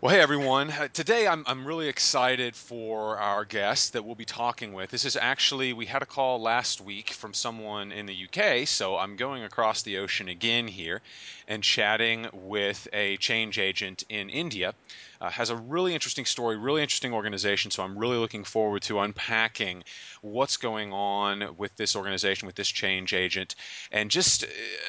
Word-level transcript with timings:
Well, 0.00 0.14
hey 0.14 0.20
everyone. 0.20 0.70
Uh, 0.70 0.86
today 0.92 1.26
I'm, 1.26 1.42
I'm 1.48 1.66
really 1.66 1.88
excited 1.88 2.54
for 2.54 3.18
our 3.18 3.44
guest 3.44 3.94
that 3.94 4.04
we'll 4.04 4.14
be 4.14 4.24
talking 4.24 4.72
with. 4.72 4.90
This 4.90 5.04
is 5.04 5.16
actually, 5.16 5.72
we 5.72 5.86
had 5.86 6.02
a 6.02 6.06
call 6.06 6.40
last 6.40 6.80
week 6.80 7.10
from 7.10 7.34
someone 7.34 7.90
in 7.90 8.06
the 8.06 8.14
UK, 8.14 8.68
so 8.68 8.96
I'm 8.96 9.16
going 9.16 9.42
across 9.42 9.82
the 9.82 9.98
ocean 9.98 10.28
again 10.28 10.68
here 10.68 11.00
and 11.48 11.64
chatting 11.64 12.28
with 12.32 12.86
a 12.92 13.16
change 13.16 13.58
agent 13.58 14.04
in 14.08 14.30
India. 14.30 14.72
Uh, 15.20 15.30
has 15.30 15.50
a 15.50 15.56
really 15.56 15.94
interesting 15.94 16.24
story, 16.24 16.56
really 16.56 16.80
interesting 16.80 17.12
organization, 17.12 17.72
so 17.72 17.82
I'm 17.82 17.98
really 17.98 18.18
looking 18.18 18.44
forward 18.44 18.82
to 18.82 19.00
unpacking 19.00 19.82
what's 20.20 20.56
going 20.56 20.92
on 20.92 21.56
with 21.56 21.74
this 21.74 21.96
organization, 21.96 22.46
with 22.46 22.54
this 22.54 22.68
change 22.68 23.14
agent, 23.14 23.56
and 23.90 24.12
just 24.12 24.44
uh, 24.44 24.46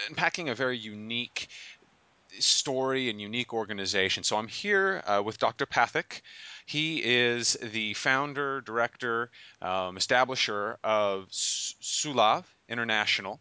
unpacking 0.08 0.50
a 0.50 0.54
very 0.54 0.78
unique 0.78 1.48
story 2.40 3.10
and 3.10 3.20
unique 3.20 3.54
organization. 3.54 4.24
So 4.24 4.38
I'm 4.38 4.48
here 4.48 5.02
uh, 5.06 5.22
with 5.24 5.40
Dr. 5.40 5.66
Pathak. 5.66 6.22
He 6.66 7.02
is 7.04 7.54
the 7.62 7.94
founder, 7.96 8.62
director, 8.62 9.32
um, 9.62 9.98
establisher 9.98 10.78
of 10.84 11.28
Sulabh 11.30 12.46
International. 12.68 13.40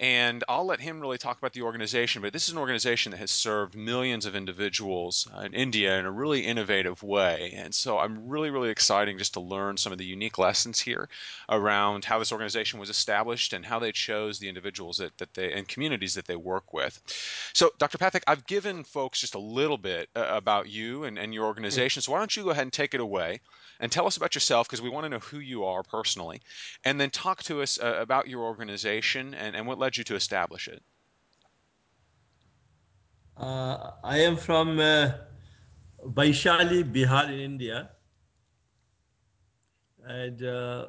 And 0.00 0.42
I'll 0.48 0.64
let 0.64 0.80
him 0.80 0.98
really 0.98 1.18
talk 1.18 1.36
about 1.36 1.52
the 1.52 1.60
organization, 1.60 2.22
but 2.22 2.32
this 2.32 2.48
is 2.48 2.52
an 2.52 2.58
organization 2.58 3.12
that 3.12 3.18
has 3.18 3.30
served 3.30 3.74
millions 3.74 4.24
of 4.24 4.34
individuals 4.34 5.28
uh, 5.36 5.40
in 5.40 5.52
India 5.52 5.98
in 5.98 6.06
a 6.06 6.10
really 6.10 6.40
innovative 6.40 7.02
way. 7.02 7.52
And 7.54 7.74
so 7.74 7.98
I'm 7.98 8.26
really, 8.26 8.48
really 8.48 8.70
excited 8.70 9.18
just 9.18 9.34
to 9.34 9.40
learn 9.40 9.76
some 9.76 9.92
of 9.92 9.98
the 9.98 10.06
unique 10.06 10.38
lessons 10.38 10.80
here 10.80 11.10
around 11.50 12.06
how 12.06 12.18
this 12.18 12.32
organization 12.32 12.80
was 12.80 12.88
established 12.88 13.52
and 13.52 13.66
how 13.66 13.78
they 13.78 13.92
chose 13.92 14.38
the 14.38 14.48
individuals 14.48 14.96
that, 14.96 15.18
that 15.18 15.34
they 15.34 15.52
and 15.52 15.68
communities 15.68 16.14
that 16.14 16.24
they 16.24 16.36
work 16.36 16.72
with. 16.72 17.02
So, 17.52 17.70
Dr. 17.76 17.98
Pathak, 17.98 18.22
I've 18.26 18.46
given 18.46 18.84
folks 18.84 19.20
just 19.20 19.34
a 19.34 19.38
little 19.38 19.76
bit 19.76 20.08
uh, 20.16 20.28
about 20.30 20.70
you 20.70 21.04
and, 21.04 21.18
and 21.18 21.34
your 21.34 21.44
organization. 21.44 22.00
So 22.00 22.12
why 22.12 22.20
don't 22.20 22.34
you 22.34 22.44
go 22.44 22.50
ahead 22.50 22.62
and 22.62 22.72
take 22.72 22.94
it 22.94 23.00
away 23.00 23.40
and 23.80 23.90
tell 23.90 24.06
us 24.06 24.16
about 24.16 24.34
yourself 24.34 24.68
because 24.68 24.82
we 24.82 24.90
want 24.90 25.04
to 25.04 25.08
know 25.08 25.18
who 25.18 25.38
you 25.38 25.64
are 25.64 25.82
personally, 25.82 26.40
and 26.84 27.00
then 27.00 27.10
talk 27.10 27.42
to 27.44 27.62
us 27.62 27.78
uh, 27.80 27.96
about 27.98 28.28
your 28.28 28.42
organization 28.42 29.34
and, 29.34 29.56
and 29.56 29.66
what 29.66 29.78
led 29.78 29.96
you 29.96 30.04
to 30.04 30.14
establish 30.14 30.68
it. 30.68 30.82
Uh, 33.36 33.92
I 34.04 34.18
am 34.18 34.36
from 34.36 34.78
uh, 34.78 35.12
Bihar, 36.06 37.28
in 37.28 37.40
India, 37.40 37.90
and 40.06 40.42
uh, 40.42 40.86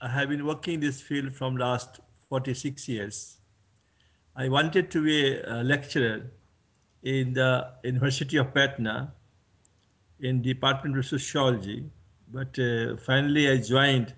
I 0.00 0.08
have 0.08 0.28
been 0.28 0.46
working 0.46 0.74
in 0.74 0.80
this 0.80 1.00
field 1.00 1.34
from 1.34 1.56
last 1.56 2.00
46 2.28 2.88
years. 2.88 3.38
I 4.36 4.48
wanted 4.48 4.90
to 4.92 5.04
be 5.04 5.40
a 5.40 5.62
lecturer 5.62 6.30
in 7.02 7.34
the 7.34 7.70
University 7.84 8.36
of 8.36 8.54
Patna 8.54 9.12
in 10.20 10.42
Department 10.42 10.96
of 10.96 11.06
Sociology, 11.06 11.84
but 12.34 12.58
uh, 12.58 12.96
finally 12.96 13.48
I 13.48 13.58
joined 13.58 14.12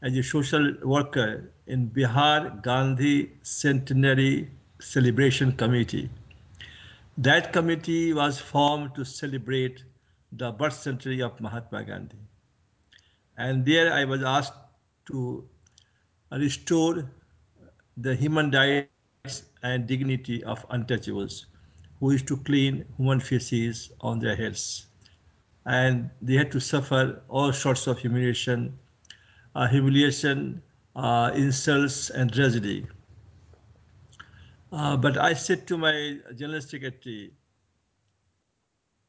as 0.00 0.16
a 0.16 0.22
social 0.22 0.72
worker 0.82 1.52
in 1.66 1.90
Bihar 1.90 2.62
Gandhi 2.62 3.32
Centenary 3.42 4.50
Celebration 4.80 5.52
Committee. 5.52 6.08
That 7.18 7.52
committee 7.52 8.14
was 8.14 8.38
formed 8.38 8.94
to 8.94 9.04
celebrate 9.04 9.84
the 10.32 10.52
birth 10.52 10.72
centenary 10.72 11.20
of 11.20 11.38
Mahatma 11.40 11.84
Gandhi. 11.84 12.16
And 13.36 13.66
there 13.66 13.92
I 13.92 14.04
was 14.06 14.22
asked 14.22 14.54
to 15.06 15.46
restore 16.32 17.10
the 17.98 18.14
human 18.14 18.50
rights 18.50 19.42
and 19.62 19.86
dignity 19.86 20.42
of 20.44 20.68
untouchables 20.70 21.44
who 22.00 22.12
used 22.12 22.28
to 22.28 22.38
clean 22.38 22.84
human 22.96 23.20
feces 23.20 23.90
on 24.00 24.18
their 24.18 24.36
heads. 24.36 24.87
And 25.68 26.10
they 26.20 26.34
had 26.34 26.50
to 26.52 26.60
suffer 26.60 27.22
all 27.28 27.52
sorts 27.52 27.86
of 27.86 27.98
humiliation, 28.00 28.78
uh, 29.54 29.68
humiliation, 29.68 30.62
uh, 30.96 31.30
insults, 31.34 32.10
and 32.10 32.32
tragedy. 32.32 32.86
Uh, 34.72 34.96
but 34.96 35.18
I 35.18 35.34
said 35.34 35.66
to 35.68 35.78
my 35.78 36.18
general 36.34 36.62
secretary 36.62 37.32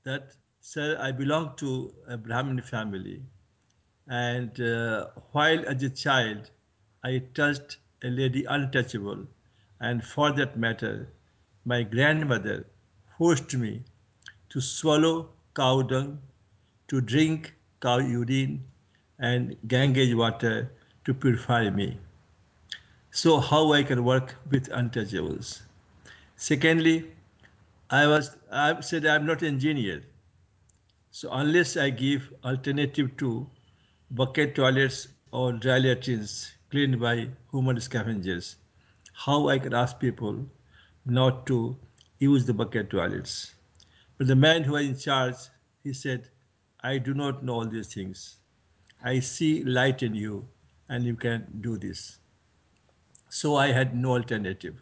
that, 0.04 0.36
sir, 0.60 0.98
I 1.00 1.12
belong 1.14 1.56
to 1.58 1.94
a 2.08 2.18
Brahmin 2.18 2.62
family. 2.62 3.24
And 4.08 4.60
uh, 4.60 5.08
while 5.32 5.66
as 5.68 5.82
a 5.84 5.90
child, 5.90 6.52
I 7.04 7.20
touched 7.34 7.78
a 8.04 8.10
lady 8.10 8.44
untouchable. 8.46 9.28
And 9.80 10.04
for 10.04 10.32
that 10.34 10.58
matter, 10.58 11.08
my 11.66 11.84
grandmother 11.84 12.68
forced 13.18 13.56
me 13.56 13.84
to 14.50 14.60
swallow 14.60 15.30
cow 15.56 15.82
dung, 15.84 16.20
to 16.90 17.02
drink 17.02 17.54
cow 17.82 17.98
urine, 18.00 18.64
and 19.20 19.56
Ganges 19.68 20.16
water 20.16 20.72
to 21.06 21.14
purify 21.14 21.70
me. 21.70 22.00
So 23.12 23.40
how 23.40 23.74
I 23.74 23.84
can 23.84 24.04
work 24.04 24.36
with 24.52 24.70
untouchables? 24.70 25.62
Secondly, 26.36 27.12
I 27.90 28.08
was 28.08 28.38
I 28.52 28.80
said 28.82 29.06
I'm 29.06 29.26
not 29.26 29.44
engineer. 29.44 30.04
So 31.12 31.30
unless 31.32 31.78
I 31.78 31.90
give 31.92 32.34
alternative 32.44 33.16
to 33.18 33.50
bucket 34.12 34.56
toilets 34.56 35.08
or 35.32 35.54
dry 35.54 35.78
latrines 35.80 36.54
cleaned 36.72 37.00
by 37.00 37.30
human 37.52 37.80
scavengers, 37.80 38.58
how 39.14 39.50
I 39.50 39.60
can 39.60 39.74
ask 39.74 40.00
people 40.00 40.46
not 41.06 41.46
to 41.48 41.78
use 42.20 42.46
the 42.46 42.54
bucket 42.54 42.90
toilets. 42.90 43.56
But 44.18 44.28
the 44.28 44.36
man 44.36 44.64
who 44.64 44.74
was 44.74 44.86
in 44.86 44.98
charge, 44.98 45.36
he 45.84 45.94
said, 45.94 46.30
I 46.82 46.98
do 46.98 47.14
not 47.14 47.44
know 47.44 47.56
all 47.56 47.66
these 47.66 47.94
things. 47.94 48.38
I 49.04 49.20
see 49.20 49.64
light 49.64 50.04
in 50.04 50.16
you 50.16 50.48
and 50.88 51.04
you 51.04 51.16
can 51.16 51.46
do 51.62 51.78
this. 51.78 52.20
So 53.30 53.56
I 53.56 53.72
had 53.72 53.96
no 53.96 54.12
alternative. 54.12 54.82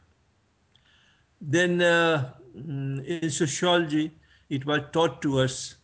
Then 1.41 1.81
uh, 1.81 2.33
in 2.55 3.29
sociology, 3.29 4.11
it 4.49 4.65
was 4.65 4.81
taught 4.91 5.21
to 5.23 5.39
us 5.39 5.75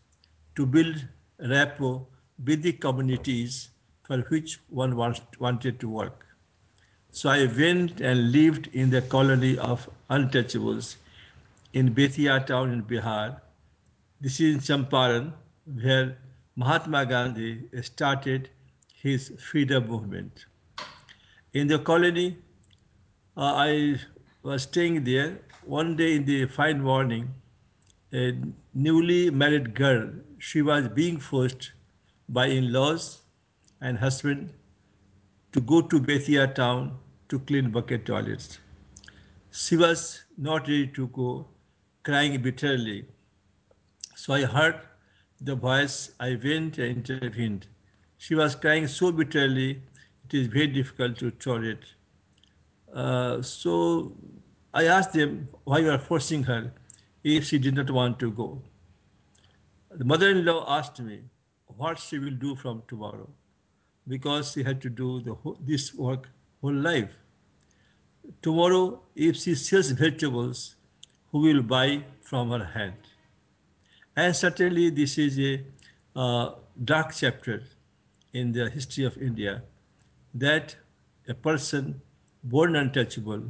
to 0.56 0.66
build 0.66 1.06
rapport 1.40 2.06
with 2.46 2.62
the 2.62 2.74
communities 2.74 3.70
for 4.04 4.20
which 4.30 4.60
one 4.70 4.96
wanted 4.96 5.80
to 5.80 5.90
work. 5.90 6.26
So 7.12 7.30
I 7.30 7.46
went 7.46 8.02
and 8.02 8.32
lived 8.32 8.70
in 8.74 8.90
the 8.90 9.02
colony 9.02 9.58
of 9.58 9.90
untouchables 10.10 10.96
in 11.74 11.94
Bettiah 11.94 12.46
town 12.46 12.72
in 12.72 12.84
Bihar. 12.84 13.40
This 14.20 14.40
is 14.40 14.56
in 14.56 14.62
Champaran, 14.62 15.34
where 15.66 16.18
Mahatma 16.56 17.06
Gandhi 17.06 17.64
started 17.82 18.50
his 18.94 19.34
freedom 19.40 19.88
movement. 19.88 20.46
In 21.54 21.68
the 21.68 21.80
colony, 21.80 22.38
uh, 23.38 23.54
I 23.56 24.00
was 24.44 24.64
staying 24.64 25.04
there. 25.04 25.40
One 25.66 25.96
day 25.96 26.16
in 26.16 26.26
the 26.26 26.46
fine 26.46 26.82
morning, 26.82 27.34
a 28.14 28.34
newly 28.74 29.30
married 29.30 29.74
girl, 29.74 30.10
she 30.38 30.62
was 30.62 30.88
being 30.90 31.20
forced 31.20 31.72
by 32.30 32.48
in-laws 32.48 33.22
and 33.82 33.98
husband 33.98 34.54
to 35.52 35.62
go 35.62 35.82
to 35.82 36.00
Bettiah 36.00 36.54
town 36.54 36.98
to 37.30 37.40
clean 37.40 37.72
bucket 37.72 38.06
toilets. 38.06 38.60
She 39.52 39.78
was 39.78 40.24
not 40.38 40.62
ready 40.68 40.88
to 40.88 41.08
go, 41.08 41.48
crying 42.04 42.42
bitterly. 42.42 43.06
So 44.16 44.34
I 44.34 44.46
heard 44.46 44.80
the 45.42 45.56
voice. 45.56 46.12
I 46.20 46.40
went 46.44 46.78
and 46.78 46.98
intervened. 46.98 47.68
She 48.18 48.36
was 48.36 48.56
crying 48.56 48.88
so 48.88 49.12
bitterly, 49.12 49.82
it 50.26 50.34
is 50.34 50.48
very 50.48 50.68
difficult 50.68 51.18
to 51.18 51.32
tolerate. 51.32 51.84
Uh, 52.94 53.42
so 53.42 54.16
I 54.74 54.86
asked 54.86 55.14
them 55.14 55.50
why 55.66 55.80
you 55.80 55.92
are 55.92 56.00
forcing 56.00 56.44
her 56.44 56.74
if 57.24 57.46
she 57.46 57.58
did 57.58 57.76
not 57.76 57.90
want 57.90 58.20
to 58.20 58.32
go. 58.32 58.62
The 59.92 60.06
mother-in-law 60.06 60.66
asked 60.68 61.00
me 61.00 61.22
what 61.68 62.00
she 62.00 62.20
will 62.20 62.38
do 62.46 62.56
from 62.56 62.84
tomorrow 62.88 63.30
because 64.08 64.52
she 64.52 64.64
had 64.64 64.82
to 64.82 64.90
do 64.90 65.22
the 65.22 65.36
this 65.62 65.94
work 65.94 66.30
whole 66.62 66.74
life. 66.74 67.12
Tomorrow, 68.42 69.02
if 69.16 69.38
she 69.38 69.56
sells 69.56 69.92
vegetables, 69.92 70.76
who 71.32 71.40
will 71.40 71.62
buy 71.62 72.04
from 72.22 72.52
her 72.52 72.64
hand? 72.64 73.13
And 74.16 74.36
certainly, 74.36 74.90
this 74.90 75.18
is 75.18 75.40
a 75.40 75.62
uh, 76.16 76.52
dark 76.84 77.14
chapter 77.16 77.64
in 78.34 78.52
the 78.52 78.70
history 78.70 79.06
of 79.06 79.18
India 79.18 79.64
that 80.36 80.76
a 81.28 81.34
person 81.34 82.02
born 82.44 82.76
untouchable 82.76 83.44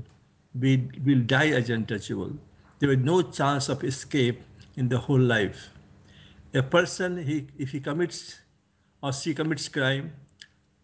will, 0.53 0.77
will 1.05 1.21
die 1.21 1.49
as 1.49 1.69
untouchable. 1.69 2.31
There 2.79 2.91
is 2.91 2.99
no 2.99 3.21
chance 3.21 3.69
of 3.69 3.83
escape 3.83 4.41
in 4.75 4.87
the 4.87 4.97
whole 4.97 5.19
life. 5.19 5.69
A 6.53 6.61
person, 6.61 7.17
he, 7.17 7.47
if 7.57 7.71
he 7.71 7.79
commits 7.79 8.39
or 9.01 9.11
she 9.11 9.33
commits 9.33 9.67
crime, 9.67 10.13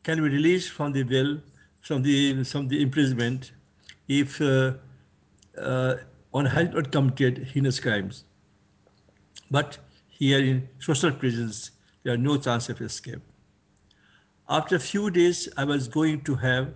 can 0.03 0.17
be 0.17 0.29
released 0.29 0.71
from 0.71 0.91
the 0.91 1.03
jail, 1.03 1.39
from 1.81 2.01
the, 2.01 2.43
from 2.43 2.67
the 2.67 2.81
imprisonment, 2.81 3.51
if 4.07 4.41
uh, 4.41 4.73
uh, 5.57 5.95
one 6.31 6.45
has 6.45 6.69
not 6.73 6.91
committed 6.91 7.49
heinous 7.53 7.79
crimes. 7.79 8.23
But 9.51 9.77
Here 10.19 10.39
in 10.43 10.67
social 10.79 11.13
prisons, 11.13 11.71
there 12.03 12.13
are 12.13 12.17
no 12.17 12.35
chance 12.35 12.67
of 12.67 12.81
escape. 12.81 13.21
After 14.49 14.75
a 14.75 14.79
few 14.79 15.09
days, 15.09 15.47
I 15.55 15.63
was 15.63 15.87
going 15.87 16.25
to 16.25 16.35
have 16.35 16.73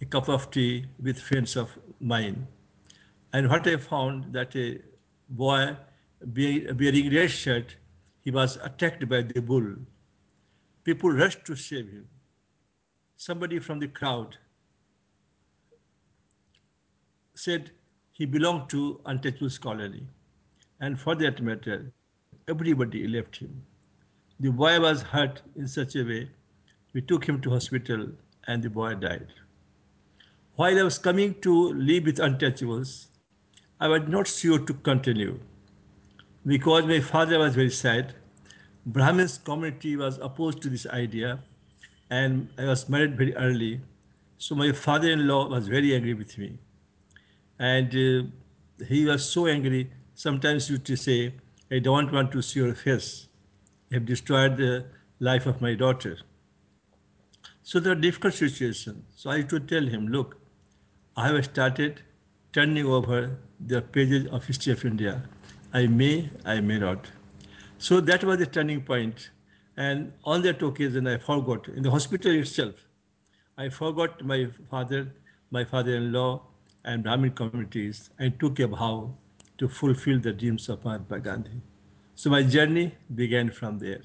a 0.00 0.06
cup 0.06 0.28
of 0.28 0.50
tea 0.50 0.86
with 1.00 1.16
friends 1.16 1.54
of 1.56 1.70
mine. 2.00 2.48
And 3.32 3.48
what 3.48 3.64
I 3.68 3.76
found 3.76 4.32
that 4.32 4.56
a 4.56 4.80
boy 5.28 5.76
wearing 6.34 7.06
a 7.06 7.10
red 7.16 7.30
shirt, 7.30 7.76
he 8.22 8.32
was 8.32 8.56
attacked 8.56 9.08
by 9.08 9.22
the 9.22 9.40
bull. 9.40 9.76
People 10.82 11.10
rushed 11.10 11.44
to 11.44 11.54
save 11.54 11.88
him. 11.92 12.08
Somebody 13.16 13.60
from 13.60 13.78
the 13.78 13.86
crowd 13.86 14.36
said 17.34 17.70
he 18.10 18.26
belonged 18.26 18.68
to 18.70 19.00
Untouchables 19.06 19.60
colony. 19.60 20.08
And 20.80 20.98
for 20.98 21.14
that 21.14 21.40
matter, 21.40 21.92
everybody 22.48 23.06
left 23.06 23.36
him. 23.36 23.62
The 24.40 24.50
boy 24.50 24.80
was 24.80 25.02
hurt 25.02 25.42
in 25.56 25.68
such 25.68 25.96
a 25.96 26.02
way, 26.02 26.30
we 26.92 27.00
took 27.00 27.28
him 27.28 27.40
to 27.42 27.50
hospital 27.50 28.08
and 28.46 28.62
the 28.62 28.70
boy 28.70 28.94
died. 28.94 29.26
While 30.56 30.78
I 30.78 30.82
was 30.82 30.98
coming 30.98 31.34
to 31.42 31.72
live 31.72 32.04
with 32.04 32.16
Untouchables, 32.16 33.06
I 33.78 33.88
was 33.88 34.02
not 34.08 34.26
sure 34.26 34.58
to 34.58 34.74
continue 34.74 35.38
because 36.46 36.84
my 36.84 37.00
father 37.00 37.38
was 37.38 37.54
very 37.54 37.70
sad. 37.70 38.14
Brahmins 38.86 39.38
community 39.38 39.96
was 39.96 40.18
opposed 40.18 40.62
to 40.62 40.68
this 40.68 40.86
idea 40.86 41.40
and 42.10 42.48
I 42.58 42.64
was 42.64 42.88
married 42.88 43.16
very 43.16 43.34
early. 43.36 43.80
So 44.38 44.54
my 44.54 44.72
father-in-law 44.72 45.48
was 45.48 45.68
very 45.68 45.94
angry 45.94 46.14
with 46.14 46.36
me. 46.38 46.58
And 47.58 47.88
uh, 47.88 48.84
he 48.86 49.04
was 49.04 49.28
so 49.28 49.46
angry, 49.46 49.90
sometimes 50.14 50.70
used 50.70 50.86
to 50.86 50.96
say, 50.96 51.34
I 51.72 51.78
don't 51.78 52.12
want 52.12 52.32
to 52.32 52.42
see 52.42 52.60
your 52.60 52.74
face. 52.74 53.28
You 53.90 53.98
have 53.98 54.06
destroyed 54.06 54.56
the 54.56 54.86
life 55.20 55.46
of 55.46 55.60
my 55.60 55.74
daughter. 55.74 56.18
So 57.62 57.78
there 57.78 57.92
are 57.92 57.96
difficult 57.96 58.34
situations. 58.34 59.04
So 59.14 59.30
I 59.30 59.36
used 59.36 59.50
to 59.50 59.60
tell 59.60 59.86
him, 59.86 60.08
look, 60.08 60.36
I 61.16 61.28
have 61.28 61.44
started 61.44 62.02
turning 62.52 62.86
over 62.86 63.38
the 63.60 63.82
pages 63.82 64.26
of 64.32 64.44
history 64.44 64.72
of 64.72 64.84
India. 64.84 65.22
I 65.72 65.86
may, 65.86 66.30
I 66.44 66.60
may 66.60 66.78
not. 66.78 67.06
So 67.78 68.00
that 68.00 68.24
was 68.24 68.38
the 68.38 68.46
turning 68.46 68.82
point. 68.82 69.30
And 69.76 70.12
on 70.24 70.42
that 70.42 70.60
occasion, 70.62 71.06
I 71.06 71.18
forgot, 71.18 71.68
in 71.68 71.84
the 71.84 71.90
hospital 71.90 72.32
itself, 72.32 72.74
I 73.56 73.68
forgot 73.68 74.24
my 74.24 74.48
father, 74.70 75.14
my 75.50 75.64
father-in-law, 75.64 76.42
and 76.84 77.04
Brahmin 77.04 77.32
communities, 77.32 78.10
and 78.18 78.38
took 78.40 78.58
a 78.58 78.66
vow 78.66 79.14
to 79.60 79.68
fulfill 79.68 80.18
the 80.18 80.32
dreams 80.32 80.68
of 80.70 80.84
Mahatma 80.84 81.20
Gandhi. 81.20 81.60
So 82.16 82.30
my 82.30 82.42
journey 82.42 82.94
began 83.14 83.50
from 83.50 83.78
there. 83.78 84.02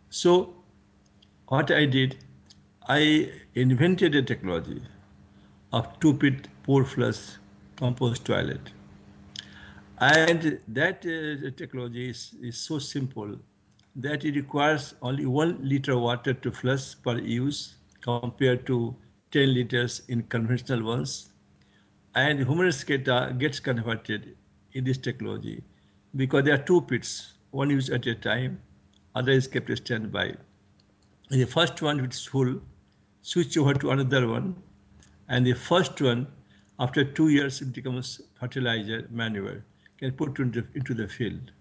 So 0.09 0.53
what 1.47 1.71
I 1.71 1.85
did, 1.85 2.17
I 2.87 3.31
invented 3.55 4.15
a 4.15 4.21
technology 4.21 4.81
of 5.73 5.99
two-pit 5.99 6.47
pour-flush 6.63 7.17
compost 7.75 8.25
toilet. 8.25 8.71
And 9.99 10.59
that 10.69 11.05
uh, 11.05 11.49
technology 11.57 12.09
is, 12.09 12.35
is 12.41 12.57
so 12.57 12.79
simple 12.79 13.35
that 13.95 14.23
it 14.23 14.35
requires 14.35 14.95
only 15.01 15.25
one 15.25 15.59
liter 15.61 15.93
of 15.93 16.01
water 16.01 16.33
to 16.33 16.51
flush 16.51 16.95
per 17.03 17.17
use 17.17 17.75
compared 18.01 18.65
to 18.67 18.95
10 19.31 19.53
liters 19.53 20.01
in 20.07 20.23
conventional 20.23 20.83
ones. 20.83 21.29
And 22.15 22.39
humerus 22.39 22.83
gets 22.83 23.59
converted 23.59 24.35
in 24.73 24.83
this 24.83 24.97
technology 24.97 25.63
because 26.15 26.43
there 26.45 26.55
are 26.55 26.63
two 26.63 26.81
pits, 26.81 27.33
one 27.51 27.69
used 27.69 27.89
at 27.89 28.05
a 28.05 28.15
time, 28.15 28.61
other 29.15 29.31
is 29.31 29.47
kept 29.47 29.75
standby. 29.77 30.35
The 31.29 31.45
first 31.45 31.81
one, 31.81 32.01
which 32.01 32.15
is 32.15 32.25
full, 32.25 32.61
switch 33.21 33.57
over 33.57 33.73
to 33.73 33.91
another 33.91 34.27
one, 34.27 34.55
and 35.27 35.45
the 35.45 35.53
first 35.53 36.01
one, 36.01 36.27
after 36.79 37.03
two 37.03 37.29
years, 37.29 37.61
it 37.61 37.73
becomes 37.73 38.21
fertilizer 38.39 39.07
manure, 39.11 39.63
can 39.97 40.11
put 40.13 40.39
into, 40.39 40.65
into 40.75 40.93
the 40.93 41.07
field. 41.07 41.51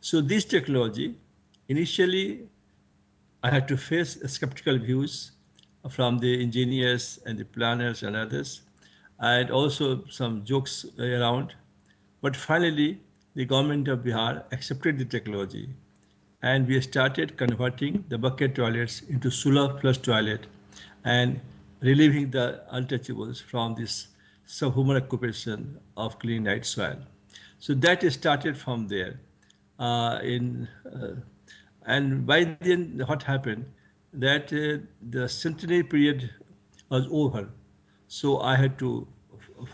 So 0.00 0.20
this 0.20 0.44
technology, 0.44 1.16
initially, 1.68 2.48
I 3.42 3.50
had 3.50 3.68
to 3.68 3.76
face 3.76 4.18
skeptical 4.26 4.78
views 4.78 5.32
from 5.90 6.18
the 6.18 6.42
engineers 6.42 7.18
and 7.26 7.38
the 7.38 7.44
planners 7.44 8.02
and 8.02 8.14
others, 8.16 8.62
and 9.20 9.50
also 9.50 10.04
some 10.08 10.44
jokes 10.44 10.86
around. 10.98 11.54
But 12.20 12.36
finally, 12.36 13.00
the 13.38 13.44
government 13.44 13.86
of 13.86 14.00
Bihar 14.04 14.42
accepted 14.50 14.98
the 14.98 15.04
technology 15.04 15.68
and 16.42 16.66
we 16.66 16.80
started 16.80 17.36
converting 17.36 18.04
the 18.08 18.18
bucket 18.18 18.56
toilets 18.56 19.02
into 19.02 19.28
Sulabh 19.28 19.80
plus 19.80 19.96
toilet 19.96 20.48
and 21.04 21.40
relieving 21.80 22.32
the 22.32 22.62
untouchables 22.72 23.40
from 23.40 23.76
this 23.76 24.08
subhuman 24.46 24.96
occupation 24.96 25.78
of 25.96 26.18
clean 26.18 26.42
night 26.42 26.66
soil. 26.66 26.96
So 27.60 27.74
that 27.74 28.02
started 28.12 28.58
from 28.58 28.88
there. 28.88 29.20
Uh, 29.78 30.18
in 30.22 30.66
uh, 30.92 31.14
and 31.86 32.26
by 32.26 32.56
then, 32.60 33.04
what 33.06 33.22
happened 33.22 33.64
that 34.14 34.52
uh, 34.52 34.84
the 35.10 35.28
centenary 35.28 35.84
period 35.84 36.28
was 36.88 37.06
over, 37.12 37.48
so 38.08 38.40
I 38.40 38.56
had 38.56 38.78
to 38.80 39.06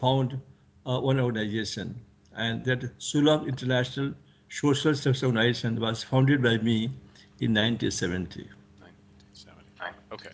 found 0.01 0.39
uh, 0.85 1.01
one 1.01 1.19
organization, 1.19 1.99
and 2.37 2.65
that 2.65 2.99
Sulabh 2.99 3.47
International 3.49 4.15
Social 4.49 4.95
Service 4.95 5.23
Organization 5.23 5.81
was 5.81 6.03
founded 6.05 6.43
by 6.43 6.59
me 6.59 6.85
in 7.41 7.55
1970. 7.55 8.49
1970 8.81 10.05
okay 10.13 10.31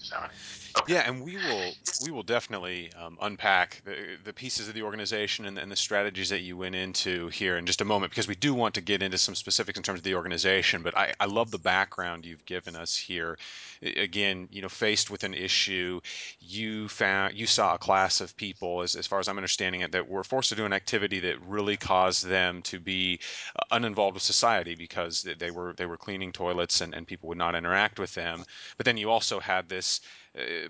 Yeah, 0.91 1.05
and 1.07 1.23
we 1.23 1.37
will 1.37 1.71
we 2.05 2.11
will 2.11 2.25
definitely 2.25 2.91
um, 3.01 3.17
unpack 3.23 3.81
the 3.85 4.17
the 4.25 4.33
pieces 4.33 4.67
of 4.67 4.75
the 4.75 4.83
organization 4.83 5.47
and, 5.47 5.57
and 5.57 5.71
the 5.71 5.77
strategies 5.77 6.31
that 6.31 6.41
you 6.41 6.57
went 6.57 6.75
into 6.75 7.29
here 7.29 7.59
in 7.59 7.65
just 7.65 7.81
a 7.81 7.85
moment 7.85 8.11
because 8.11 8.27
we 8.27 8.35
do 8.35 8.55
want 8.55 8.75
to 8.75 8.81
get 8.81 9.01
into 9.01 9.17
some 9.17 9.37
specifics 9.37 9.77
in 9.79 9.85
terms 9.85 10.01
of 10.01 10.03
the 10.03 10.17
organization. 10.17 10.83
But 10.83 10.99
I, 10.99 11.13
I 11.21 11.27
love 11.27 11.53
the 11.53 11.61
background 11.61 12.27
you've 12.27 12.45
given 12.45 12.75
us 12.75 12.97
here. 12.97 13.39
Again, 13.83 14.49
you 14.51 14.63
know, 14.63 14.69
faced 14.69 15.13
with 15.13 15.23
an 15.23 15.33
issue, 15.33 16.01
you 16.41 16.89
found 16.89 17.35
you 17.35 17.47
saw 17.47 17.77
a 17.77 17.79
class 17.79 18.21
of 18.21 18.37
people, 18.37 18.83
as 18.83 18.97
as 18.97 19.07
far 19.07 19.21
as 19.21 19.29
I'm 19.29 19.39
understanding 19.39 19.83
it, 19.83 19.93
that 19.93 20.09
were 20.09 20.25
forced 20.25 20.49
to 20.49 20.57
do 20.57 20.65
an 20.65 20.73
activity 20.73 21.21
that 21.21 21.41
really 21.43 21.77
caused 21.77 22.27
them 22.27 22.63
to 22.63 22.81
be 22.81 23.21
uh, 23.55 23.63
uninvolved 23.71 24.15
with 24.15 24.25
society 24.25 24.75
because 24.75 25.23
they 25.39 25.53
were 25.53 25.73
they 25.75 25.87
were 25.87 25.97
cleaning 25.97 26.33
toilets 26.33 26.81
and, 26.81 26.97
and 26.97 27.07
people 27.07 27.29
would 27.29 27.39
not 27.39 27.55
interact 27.55 28.01
with 28.01 28.13
them. 28.15 28.45
But 28.77 28.87
then 28.87 28.97
you 28.97 29.09
also 29.09 29.39
had 29.39 29.69
this 29.69 30.01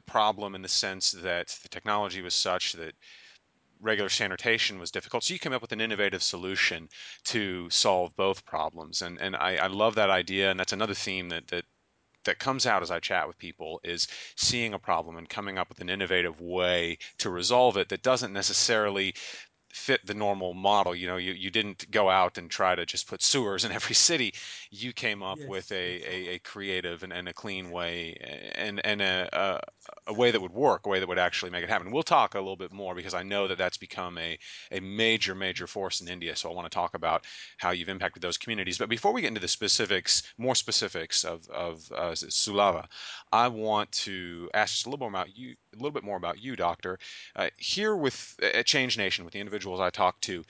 problem 0.06 0.54
in 0.54 0.62
the 0.62 0.68
sense 0.68 1.12
that 1.12 1.48
the 1.62 1.68
technology 1.68 2.22
was 2.22 2.34
such 2.34 2.72
that 2.74 2.94
regular 3.80 4.10
sanitation 4.10 4.78
was 4.78 4.90
difficult. 4.90 5.24
So 5.24 5.32
you 5.32 5.38
came 5.38 5.52
up 5.52 5.62
with 5.62 5.72
an 5.72 5.80
innovative 5.80 6.22
solution 6.22 6.88
to 7.24 7.68
solve 7.70 8.14
both 8.16 8.44
problems, 8.44 9.02
and 9.02 9.20
and 9.20 9.36
I, 9.36 9.56
I 9.56 9.66
love 9.66 9.94
that 9.94 10.10
idea. 10.10 10.50
And 10.50 10.60
that's 10.60 10.72
another 10.72 10.94
theme 10.94 11.28
that 11.30 11.48
that 11.48 11.64
that 12.24 12.38
comes 12.38 12.66
out 12.66 12.82
as 12.82 12.90
I 12.90 13.00
chat 13.00 13.26
with 13.26 13.38
people 13.38 13.80
is 13.82 14.06
seeing 14.36 14.74
a 14.74 14.78
problem 14.78 15.16
and 15.16 15.28
coming 15.28 15.56
up 15.58 15.70
with 15.70 15.80
an 15.80 15.88
innovative 15.88 16.40
way 16.40 16.98
to 17.18 17.30
resolve 17.30 17.76
it 17.78 17.88
that 17.88 18.02
doesn't 18.02 18.32
necessarily 18.32 19.14
fit 19.72 20.04
the 20.06 20.14
normal 20.14 20.54
model. 20.54 20.94
You 20.94 21.06
know, 21.06 21.16
you, 21.16 21.32
you 21.32 21.50
didn't 21.50 21.90
go 21.90 22.10
out 22.10 22.38
and 22.38 22.50
try 22.50 22.74
to 22.74 22.84
just 22.84 23.08
put 23.08 23.22
sewers 23.22 23.64
in 23.64 23.72
every 23.72 23.94
city. 24.08 24.34
You 24.70 24.92
came 24.92 25.22
up 25.22 25.38
with 25.46 25.70
a, 25.72 26.02
a, 26.02 26.34
a 26.34 26.38
creative 26.40 27.02
and, 27.02 27.12
and 27.12 27.28
a 27.28 27.32
clean 27.32 27.70
way 27.70 28.16
and, 28.54 28.84
and 28.84 29.00
a, 29.00 29.28
a, 29.32 29.60
a 30.08 30.14
way 30.14 30.30
that 30.30 30.40
would 30.40 30.52
work, 30.52 30.86
a 30.86 30.88
way 30.88 30.98
that 30.98 31.08
would 31.08 31.18
actually 31.18 31.50
make 31.50 31.62
it 31.62 31.68
happen. 31.68 31.90
We'll 31.90 32.02
talk 32.02 32.34
a 32.34 32.38
little 32.38 32.56
bit 32.56 32.72
more 32.72 32.94
because 32.94 33.14
I 33.14 33.22
know 33.22 33.46
that 33.48 33.58
that's 33.58 33.76
become 33.76 34.18
a, 34.18 34.38
a 34.72 34.80
major, 34.80 35.34
major 35.34 35.66
force 35.66 36.00
in 36.00 36.08
India. 36.08 36.34
So 36.36 36.50
I 36.50 36.54
want 36.54 36.70
to 36.70 36.74
talk 36.74 36.94
about 36.94 37.24
how 37.58 37.70
you've 37.70 37.88
impacted 37.88 38.22
those 38.22 38.38
communities. 38.38 38.78
But 38.78 38.88
before 38.88 39.12
we 39.12 39.20
get 39.20 39.28
into 39.28 39.40
the 39.40 39.48
specifics, 39.48 40.22
more 40.38 40.54
specifics 40.54 41.24
of, 41.24 41.48
of 41.50 41.90
uh, 41.92 42.12
Sulabh, 42.12 42.86
I 43.32 43.48
want 43.48 43.90
to 43.92 44.50
ask 44.54 44.74
just 44.74 44.86
a 44.86 44.90
little 44.90 45.08
more 45.08 45.20
about 45.20 45.36
you, 45.36 45.54
a 45.72 45.76
little 45.76 45.90
bit 45.90 46.04
more 46.04 46.16
about 46.16 46.42
you, 46.42 46.56
Doctor. 46.56 46.98
Uh, 47.36 47.48
here 47.56 47.94
with 47.94 48.36
at 48.42 48.66
Change 48.66 48.98
Nation, 48.98 49.24
with 49.24 49.34
the 49.34 49.40
individuals 49.40 49.80
I 49.80 49.90
talk 49.90 50.20
to, 50.22 50.44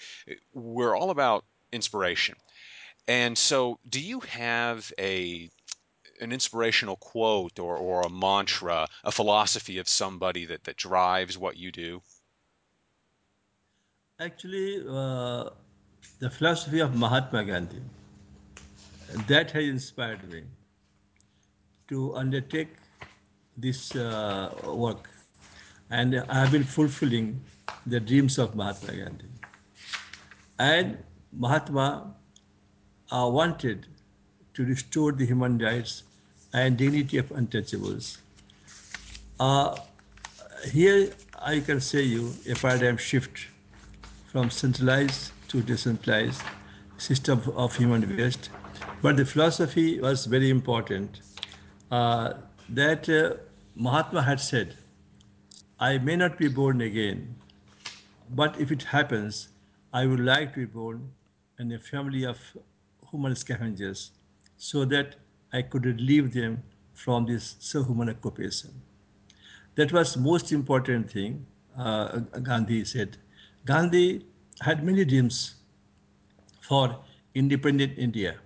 we're 0.53 0.97
all 0.97 1.11
about 1.11 1.45
inspiration. 1.73 2.37
And 3.09 3.37
so, 3.37 3.79
do 3.89 4.01
you 4.01 4.21
have 4.21 4.93
a 4.99 5.51
an 6.21 6.33
inspirational 6.33 6.97
quote 6.97 7.59
or, 7.59 7.77
or 7.79 8.03
a 8.03 8.11
mantra, 8.11 8.87
a 9.05 9.11
philosophy 9.11 9.79
of 9.79 9.89
somebody 9.89 10.45
that, 10.45 10.65
that 10.65 10.77
drives 10.77 11.39
what 11.39 11.57
you 11.57 11.73
do? 11.73 12.03
Actually, 14.19 14.85
uh, 14.87 15.49
the 16.19 16.29
philosophy 16.29 16.81
of 16.81 16.95
Mahatma 16.95 17.43
Gandhi 17.45 17.81
that 19.27 19.51
has 19.51 19.65
inspired 19.65 20.31
me 20.31 20.43
to 21.89 22.15
undertake 22.15 22.69
this 23.61 23.95
uh, 23.95 24.55
work, 24.67 25.09
and 25.91 26.23
I 26.29 26.41
have 26.41 26.53
been 26.53 26.65
fulfilling 26.65 27.41
the 27.87 28.01
dreams 28.01 28.39
of 28.39 28.55
Mahatma 28.55 28.97
Gandhi. 28.97 29.29
And 30.59 30.99
Mahatma 31.33 32.15
uh, 33.11 33.29
wanted 33.33 33.87
to 34.55 34.65
restore 34.65 35.13
the 35.13 35.27
human 35.27 35.59
rights 35.59 36.03
and 36.53 36.77
dignity 36.77 37.19
of 37.19 37.29
untouchables. 37.31 38.19
Here, 40.71 41.11
I 41.39 41.61
can 41.61 41.81
say 41.81 42.03
you 42.03 42.35
a 42.49 42.55
paradigm 42.55 42.99
shift 42.99 43.47
from 44.31 44.51
centralized 44.51 45.33
to 45.49 45.63
decentralized 45.63 46.43
system 46.99 47.43
of 47.57 47.75
human 47.75 48.17
waste. 48.17 48.51
But 49.01 49.17
the 49.17 49.25
philosophy 49.25 50.01
was 50.01 50.27
very 50.27 50.51
important. 50.51 51.23
Uh, 51.91 52.35
that 52.69 53.09
uh, 53.09 53.37
Mahatma 53.75 54.23
had 54.23 54.41
said, 54.41 54.77
"I 55.79 55.99
may 55.99 56.17
not 56.17 56.37
be 56.39 56.49
born 56.49 56.81
again, 56.81 57.37
but 58.29 58.61
if 58.61 58.71
it 58.71 58.83
happens, 58.83 59.49
I 59.93 60.07
would 60.07 60.21
like 60.21 60.53
to 60.55 60.61
be 60.61 60.67
born 60.67 61.13
in 61.59 61.73
a 61.73 61.79
family 61.79 62.25
of 62.25 62.39
human 63.11 63.35
scavengers, 63.35 64.11
so 64.57 64.85
that 64.85 65.17
I 65.53 65.63
could 65.63 65.87
relieve 65.87 66.33
them 66.35 66.63
from 66.93 67.27
this 67.27 67.57
subhuman 67.61 68.11
occupation." 68.11 68.83
That 69.77 69.93
was 69.93 70.17
most 70.17 70.53
important 70.53 71.11
thing, 71.11 71.47
uh, 71.77 72.19
Gandhi 72.51 72.85
said. 72.85 73.17
Gandhi 73.65 74.27
had 74.61 74.85
many 74.85 75.05
dreams 75.05 75.55
for 76.61 77.03
independent 77.35 77.99
India, 77.99 78.39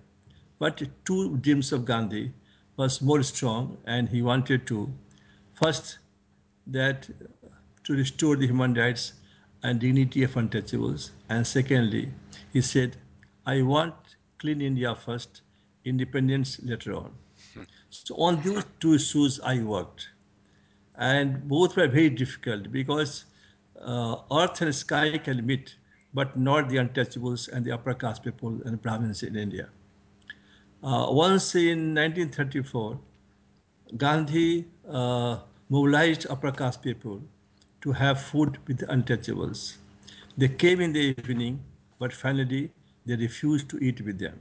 but 0.59 0.83
two 1.03 1.37
dreams 1.37 1.71
of 1.73 1.83
Gandhi 1.83 2.31
was 2.77 3.01
more 3.01 3.23
strong, 3.23 3.77
and 3.85 4.09
he 4.09 4.21
wanted 4.21 4.65
to 4.67 4.93
first 5.55 5.99
that 6.67 7.09
to 7.83 7.93
restore 7.93 8.35
the 8.35 8.47
human 8.47 8.73
rights 8.73 9.13
and 9.63 9.79
dignity 9.79 10.23
of 10.23 10.33
untouchables, 10.33 11.11
and 11.29 11.45
secondly, 11.45 12.09
he 12.53 12.61
said, 12.61 12.97
"I 13.45 13.61
want 13.61 14.17
clean 14.37 14.61
India 14.61 14.95
first, 14.95 15.41
independence 15.83 16.59
later 16.63 16.93
on." 16.93 17.15
So 17.89 18.15
on 18.15 18.41
those 18.43 18.65
two 18.79 18.93
issues, 18.95 19.39
I 19.39 19.59
worked 19.59 20.09
and 20.97 21.47
both 21.47 21.75
were 21.75 21.87
very 21.87 22.09
difficult 22.09 22.71
because 22.71 23.25
uh, 23.81 24.17
earth 24.31 24.61
and 24.61 24.73
sky 24.73 25.17
can 25.17 25.45
meet, 25.45 25.75
but 26.13 26.37
not 26.37 26.69
the 26.69 26.77
untouchables 26.77 27.49
and 27.49 27.65
the 27.65 27.71
upper 27.71 27.93
caste 27.93 28.23
people 28.23 28.59
and 28.65 28.81
Brahmins 28.81 29.23
in 29.23 29.35
India. 29.35 29.69
Uh, 30.83 31.07
once 31.09 31.55
in 31.55 31.93
1934, 31.95 32.99
Gandhi 33.97 34.65
uh, 34.89 35.37
mobilized 35.69 36.27
upper 36.29 36.51
caste 36.51 36.81
people 36.81 37.21
to 37.81 37.91
have 37.91 38.21
food 38.21 38.57
with 38.67 38.79
the 38.79 38.85
untouchables. 38.87 39.77
They 40.37 40.47
came 40.47 40.81
in 40.81 40.93
the 40.93 41.15
evening, 41.17 41.59
but 41.99 42.13
finally 42.13 42.71
they 43.05 43.15
refused 43.15 43.69
to 43.69 43.77
eat 43.77 44.01
with 44.01 44.19
them. 44.19 44.39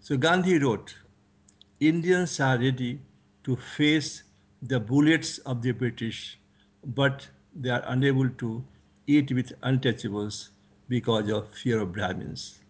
So 0.00 0.16
Gandhi 0.16 0.58
wrote, 0.58 0.94
Indians 1.80 2.40
are 2.40 2.56
ready 2.58 3.00
to 3.44 3.56
face 3.56 4.22
the 4.62 4.80
bullets 4.80 5.38
of 5.38 5.62
the 5.62 5.72
British, 5.72 6.38
but 6.84 7.28
they 7.54 7.70
are 7.70 7.82
unable 7.86 8.28
to 8.28 8.64
eat 9.06 9.32
with 9.32 9.52
untouchables 9.60 10.48
because 10.88 11.30
of 11.30 11.52
fear 11.54 11.80
of 11.80 11.92
Brahmins. 11.92 12.60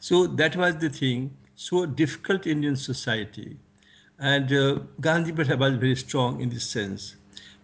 So 0.00 0.26
that 0.26 0.56
was 0.56 0.76
the 0.76 0.88
thing. 0.88 1.36
So 1.54 1.86
difficult 1.86 2.46
Indian 2.46 2.76
society. 2.76 3.56
And 4.18 4.52
uh, 4.52 4.80
Gandhi 5.00 5.32
was 5.32 5.48
very 5.48 5.96
strong 5.96 6.40
in 6.40 6.48
this 6.48 6.64
sense. 6.64 7.16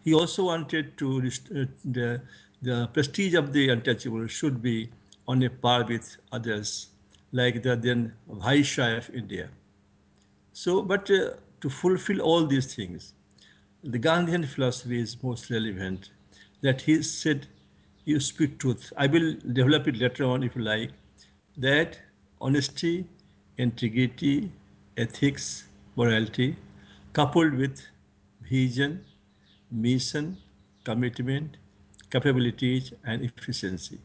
He 0.04 0.12
also 0.12 0.44
wanted 0.44 0.98
to, 0.98 1.18
uh, 1.18 1.64
the, 1.84 2.20
the 2.60 2.88
prestige 2.92 3.34
of 3.34 3.52
the 3.52 3.70
untouchable 3.70 4.26
should 4.26 4.60
be 4.60 4.90
on 5.28 5.42
a 5.42 5.50
par 5.50 5.84
with 5.84 6.16
others, 6.32 6.88
like 7.32 7.62
the 7.62 7.76
then 7.76 8.12
Viceroy 8.28 8.96
of 8.98 9.10
India. 9.10 9.48
So, 10.52 10.82
but 10.82 11.10
uh, 11.10 11.30
to 11.60 11.70
fulfill 11.70 12.20
all 12.20 12.46
these 12.46 12.74
things, 12.74 13.14
the 13.82 13.98
Gandhian 13.98 14.46
philosophy 14.46 15.00
is 15.00 15.22
most 15.22 15.50
relevant. 15.50 16.10
That 16.60 16.82
he 16.82 17.02
said, 17.02 17.46
"You 18.04 18.20
speak 18.20 18.58
truth." 18.58 18.92
I 18.96 19.06
will 19.06 19.34
develop 19.52 19.88
it 19.88 19.96
later 19.96 20.24
on, 20.24 20.42
if 20.42 20.54
you 20.54 20.62
like. 20.62 20.90
That 21.56 21.98
honesty, 22.40 23.06
integrity, 23.56 24.52
ethics, 24.96 25.64
morality, 25.96 26.56
coupled 27.12 27.54
with 27.54 27.80
vision, 28.48 29.04
mission, 29.70 30.36
commitment, 30.84 31.56
capabilities, 32.10 32.92
and 33.04 33.22
efficiency, 33.22 33.98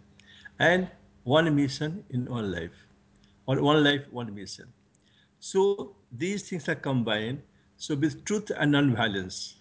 and 0.59 0.89
one 1.23 1.53
mission 1.55 2.03
in 2.09 2.25
one 2.25 2.51
life, 2.51 2.71
or 3.45 3.61
one 3.61 3.83
life, 3.83 4.01
one 4.11 4.33
mission. 4.33 4.65
So 5.39 5.95
these 6.11 6.49
things 6.49 6.67
are 6.69 6.75
combined. 6.75 7.41
So 7.77 7.95
with 7.95 8.25
truth 8.25 8.51
and 8.57 8.71
non-violence, 8.71 9.57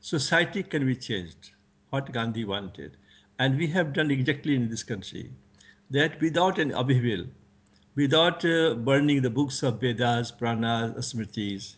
society 0.00 0.62
can 0.62 0.86
be 0.86 0.94
changed. 0.94 1.50
What 1.90 2.12
Gandhi 2.12 2.44
wanted, 2.44 2.96
and 3.38 3.56
we 3.56 3.66
have 3.68 3.94
done 3.94 4.10
exactly 4.10 4.54
in 4.54 4.68
this 4.68 4.82
country, 4.82 5.30
that 5.90 6.20
without 6.20 6.58
an 6.58 6.72
upheaval, 6.72 7.24
without 7.98 8.44
uh, 8.44 8.74
burning 8.74 9.20
the 9.22 9.30
books 9.36 9.64
of 9.64 9.80
Vedas, 9.80 10.30
Puranas, 10.30 10.92
Smritis, 11.06 11.74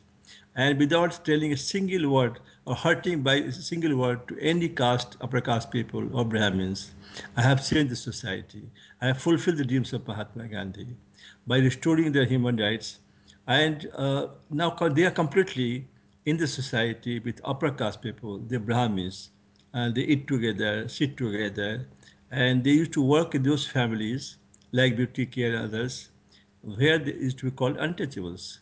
and 0.54 0.78
without 0.78 1.24
telling 1.24 1.54
a 1.54 1.56
single 1.56 2.10
word 2.10 2.40
or 2.66 2.74
hurting 2.74 3.22
by 3.22 3.36
a 3.36 3.52
single 3.52 3.96
word 3.96 4.28
to 4.28 4.38
any 4.38 4.68
caste, 4.68 5.16
upper 5.22 5.40
caste 5.40 5.70
people 5.70 6.04
or 6.14 6.26
Brahmins, 6.26 6.90
I 7.38 7.40
have 7.40 7.66
changed 7.66 7.92
the 7.92 7.96
society. 7.96 8.64
I 9.00 9.06
have 9.06 9.22
fulfilled 9.22 9.56
the 9.56 9.64
dreams 9.64 9.94
of 9.94 10.06
Mahatma 10.06 10.48
Gandhi 10.48 10.88
by 11.46 11.56
restoring 11.56 12.12
their 12.12 12.26
human 12.26 12.58
rights. 12.58 12.98
And 13.46 13.88
uh, 13.96 14.26
now 14.50 14.70
they 14.96 15.06
are 15.06 15.16
completely 15.22 15.86
in 16.26 16.36
the 16.36 16.46
society 16.46 17.18
with 17.20 17.40
upper 17.46 17.70
caste 17.70 18.02
people, 18.02 18.36
the 18.40 18.60
Brahmins, 18.60 19.30
and 19.72 19.94
they 19.94 20.02
eat 20.02 20.28
together, 20.28 20.86
sit 20.86 21.16
together, 21.16 21.86
and 22.30 22.62
they 22.62 22.72
used 22.72 22.92
to 22.92 23.02
work 23.02 23.34
in 23.34 23.42
those 23.42 23.66
families 23.66 24.36
like 24.72 24.96
beauty 24.96 25.26
care 25.26 25.54
and 25.54 25.64
others, 25.64 26.10
where 26.62 26.98
they 26.98 27.12
used 27.14 27.38
to 27.38 27.46
be 27.46 27.50
called 27.50 27.76
untouchables. 27.76 28.58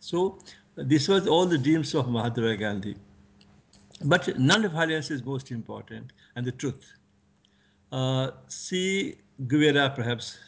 So 0.00 0.38
this 0.76 1.08
was 1.08 1.26
all 1.26 1.46
the 1.46 1.58
dreams 1.58 1.94
of 1.94 2.08
Mahatma 2.08 2.56
Gandhi. 2.56 2.96
But 4.02 4.38
non-violence 4.38 5.10
is 5.10 5.24
most 5.24 5.50
important, 5.50 6.12
and 6.34 6.46
the 6.46 6.52
truth. 6.52 6.92
Uh, 7.92 8.30
C. 8.48 9.16
Guevara, 9.46 9.90
perhaps, 9.90 10.38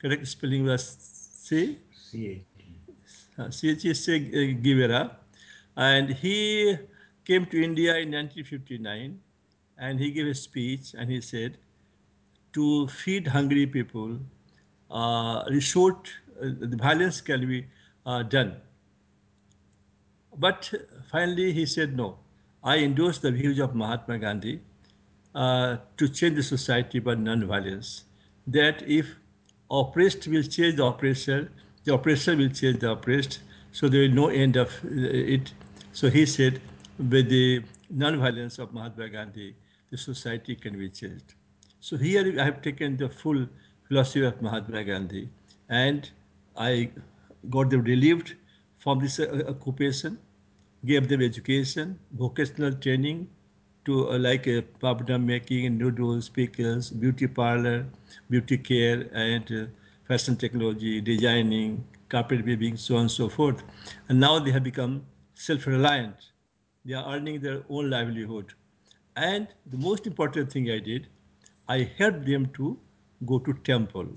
correct 0.00 0.26
spelling 0.26 0.64
was 0.64 0.96
C. 0.98 1.78
C-A-T. 1.92 2.44
Uh, 3.38 3.50
C.H. 3.50 4.62
Guevara, 4.62 5.16
and 5.76 6.10
he 6.10 6.76
came 7.24 7.46
to 7.46 7.62
India 7.62 7.92
in 7.96 8.10
1959, 8.10 9.18
and 9.78 9.98
he 9.98 10.10
gave 10.10 10.26
a 10.26 10.34
speech, 10.34 10.94
and 10.96 11.10
he 11.10 11.20
said, 11.20 11.58
"To 12.52 12.86
feed 12.88 13.26
hungry 13.26 13.66
people, 13.66 14.18
uh, 14.90 15.44
resort 15.48 16.10
uh, 16.40 16.50
the 16.60 16.76
violence 16.76 17.20
can 17.20 17.46
be 17.48 17.66
uh, 18.04 18.22
done, 18.22 18.56
but 20.38 20.72
finally, 21.10 21.52
he 21.52 21.66
said, 21.66 21.96
no, 21.96 22.18
I 22.64 22.78
endorse 22.78 23.18
the 23.18 23.30
views 23.30 23.58
of 23.58 23.74
Mahatma 23.74 24.18
Gandhi 24.18 24.60
uh, 25.34 25.76
to 25.96 26.08
change 26.08 26.36
the 26.36 26.42
society 26.42 26.98
by 26.98 27.14
non-violence. 27.14 28.04
That 28.46 28.82
if 28.88 29.06
oppressed 29.70 30.26
will 30.26 30.42
change 30.42 30.76
the 30.76 30.84
oppressor, 30.84 31.50
the 31.84 31.94
oppressor 31.94 32.36
will 32.36 32.48
change 32.48 32.80
the 32.80 32.92
oppressed, 32.92 33.40
so 33.72 33.88
there 33.88 34.02
will 34.02 34.14
no 34.14 34.28
end 34.28 34.56
of 34.56 34.68
uh, 34.84 34.88
it. 34.90 35.52
So 35.92 36.08
he 36.08 36.26
said, 36.26 36.60
with 36.98 37.28
the 37.28 37.62
non-violence 37.90 38.58
of 38.58 38.72
Mahatma 38.72 39.08
Gandhi, 39.08 39.54
the 39.90 39.98
society 39.98 40.54
can 40.56 40.78
be 40.78 40.88
changed. 40.88 41.34
So 41.84 41.96
here 41.96 42.40
I 42.40 42.44
have 42.44 42.62
taken 42.62 42.96
the 42.96 43.08
full 43.08 43.48
philosophy 43.88 44.24
of 44.24 44.40
Mahatma 44.40 44.84
Gandhi 44.84 45.28
and 45.68 46.08
I 46.56 46.90
got 47.50 47.70
them 47.70 47.82
relieved 47.82 48.36
from 48.78 49.00
this 49.00 49.18
uh, 49.18 49.42
occupation, 49.48 50.18
gave 50.86 51.08
them 51.08 51.20
education, 51.20 51.98
vocational 52.12 52.72
training 52.72 53.28
to 53.84 54.10
uh, 54.10 54.18
like 54.18 54.46
uh, 54.46 54.60
papadam 54.80 55.24
making, 55.24 55.66
and 55.66 55.76
noodles, 55.76 56.28
pickles, 56.28 56.90
beauty 56.90 57.26
parlor, 57.26 57.84
beauty 58.30 58.58
care, 58.58 59.08
and 59.12 59.50
uh, 59.50 59.66
fashion 60.06 60.36
technology, 60.36 61.00
designing, 61.00 61.84
carpet 62.08 62.44
weaving, 62.44 62.76
so 62.76 62.94
on 62.94 63.00
and 63.00 63.10
so 63.10 63.28
forth. 63.28 63.64
And 64.08 64.20
now 64.20 64.38
they 64.38 64.52
have 64.52 64.62
become 64.62 65.04
self-reliant. 65.34 66.30
They 66.84 66.94
are 66.94 67.12
earning 67.12 67.40
their 67.40 67.64
own 67.68 67.90
livelihood. 67.90 68.54
And 69.16 69.48
the 69.66 69.78
most 69.78 70.06
important 70.06 70.52
thing 70.52 70.70
I 70.70 70.78
did, 70.78 71.08
I 71.68 71.90
helped 71.96 72.26
them 72.26 72.46
to 72.54 72.78
go 73.24 73.38
to 73.38 73.54
temple, 73.64 74.08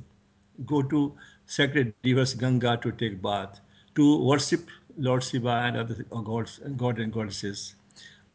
go 0.66 0.82
to 0.82 1.16
sacred 1.46 1.94
rivers 2.04 2.34
Ganga 2.34 2.78
to 2.82 2.92
take 2.92 3.22
bath, 3.22 3.60
to 3.96 4.24
worship 4.24 4.68
Lord 4.98 5.24
Shiva 5.24 5.62
and 5.66 5.78
other 5.78 6.04
gods, 6.24 6.60
god 6.76 7.00
and 7.00 7.14
goddesses, 7.14 7.76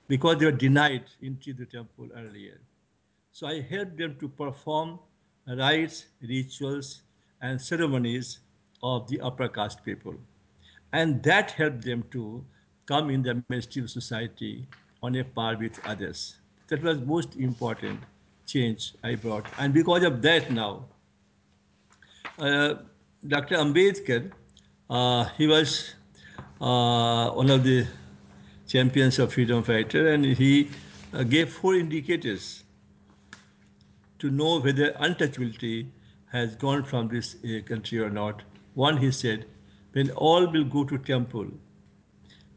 because 0.08 0.38
they 0.38 0.44
were 0.44 0.52
denied 0.52 1.04
into 1.22 1.52
the 1.52 1.66
temple 1.66 2.08
earlier. 2.16 2.60
So 3.32 3.46
I 3.46 3.60
helped 3.60 3.96
them 3.96 4.16
to 4.20 4.28
perform 4.28 5.00
rites, 5.46 6.06
rituals, 6.22 7.02
and 7.40 7.60
ceremonies 7.60 8.40
of 8.82 9.08
the 9.08 9.20
upper 9.20 9.48
caste 9.48 9.84
people. 9.84 10.14
And 10.92 11.22
that 11.24 11.52
helped 11.52 11.82
them 11.84 12.04
to 12.12 12.44
come 12.86 13.10
in 13.10 13.22
the 13.22 13.42
mainstream 13.48 13.88
society 13.88 14.66
on 15.02 15.16
a 15.16 15.24
par 15.24 15.56
with 15.56 15.80
others. 15.84 16.36
That 16.68 16.82
was 16.82 17.00
most 17.00 17.36
important 17.36 18.00
change 18.52 18.94
I 19.02 19.14
brought. 19.14 19.46
And 19.58 19.72
because 19.74 20.04
of 20.04 20.20
that 20.22 20.50
now, 20.50 20.84
uh, 22.38 22.74
Dr. 23.26 23.56
Ambedkar, 23.56 24.32
uh, 24.88 25.24
he 25.36 25.46
was 25.46 25.94
uh, 26.60 27.30
one 27.30 27.50
of 27.50 27.64
the 27.64 27.86
champions 28.66 29.18
of 29.18 29.32
freedom 29.32 29.62
fighter 29.62 30.12
and 30.12 30.24
he 30.24 30.68
uh, 31.12 31.22
gave 31.22 31.52
four 31.52 31.74
indicators 31.74 32.64
to 34.18 34.30
know 34.30 34.60
whether 34.60 34.92
untouchability 34.92 35.88
has 36.32 36.54
gone 36.54 36.84
from 36.84 37.08
this 37.08 37.36
uh, 37.44 37.60
country 37.66 37.98
or 37.98 38.10
not. 38.10 38.42
One, 38.74 38.96
he 38.96 39.10
said, 39.10 39.46
when 39.92 40.10
all 40.12 40.46
will 40.46 40.64
go 40.64 40.84
to 40.84 40.98
temple, 40.98 41.48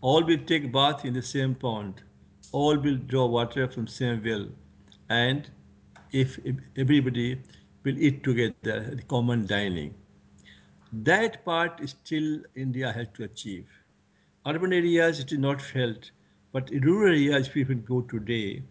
all 0.02 0.24
will 0.24 0.44
take 0.46 0.72
bath 0.72 1.06
in 1.06 1.14
the 1.14 1.22
same 1.22 1.56
pond, 1.56 2.02
all 2.52 2.78
will 2.78 2.98
draw 2.98 3.26
water 3.26 3.68
from 3.68 3.88
same 3.88 4.22
well, 4.24 4.48
and 5.10 5.50
if, 6.14 6.40
everybody 6.78 7.40
will 7.84 7.98
eat 7.98 8.24
together, 8.24 8.98
common 9.08 9.46
dining. 9.46 9.94
That 10.94 11.44
part 11.44 11.82
is 11.82 11.96
still 12.04 12.42
India 12.56 12.92
has 12.92 13.08
to 13.16 13.24
achieve. 13.24 13.66
Urban 14.46 14.74
areas 14.74 15.20
it 15.20 15.32
is 15.32 15.40
not 15.40 15.62
felt, 15.62 16.12
but 16.52 16.72
in 16.72 16.84
rural 16.84 17.14
areas 17.14 17.50
people 17.50 17.76
go 17.76 18.02
today, 18.02 18.62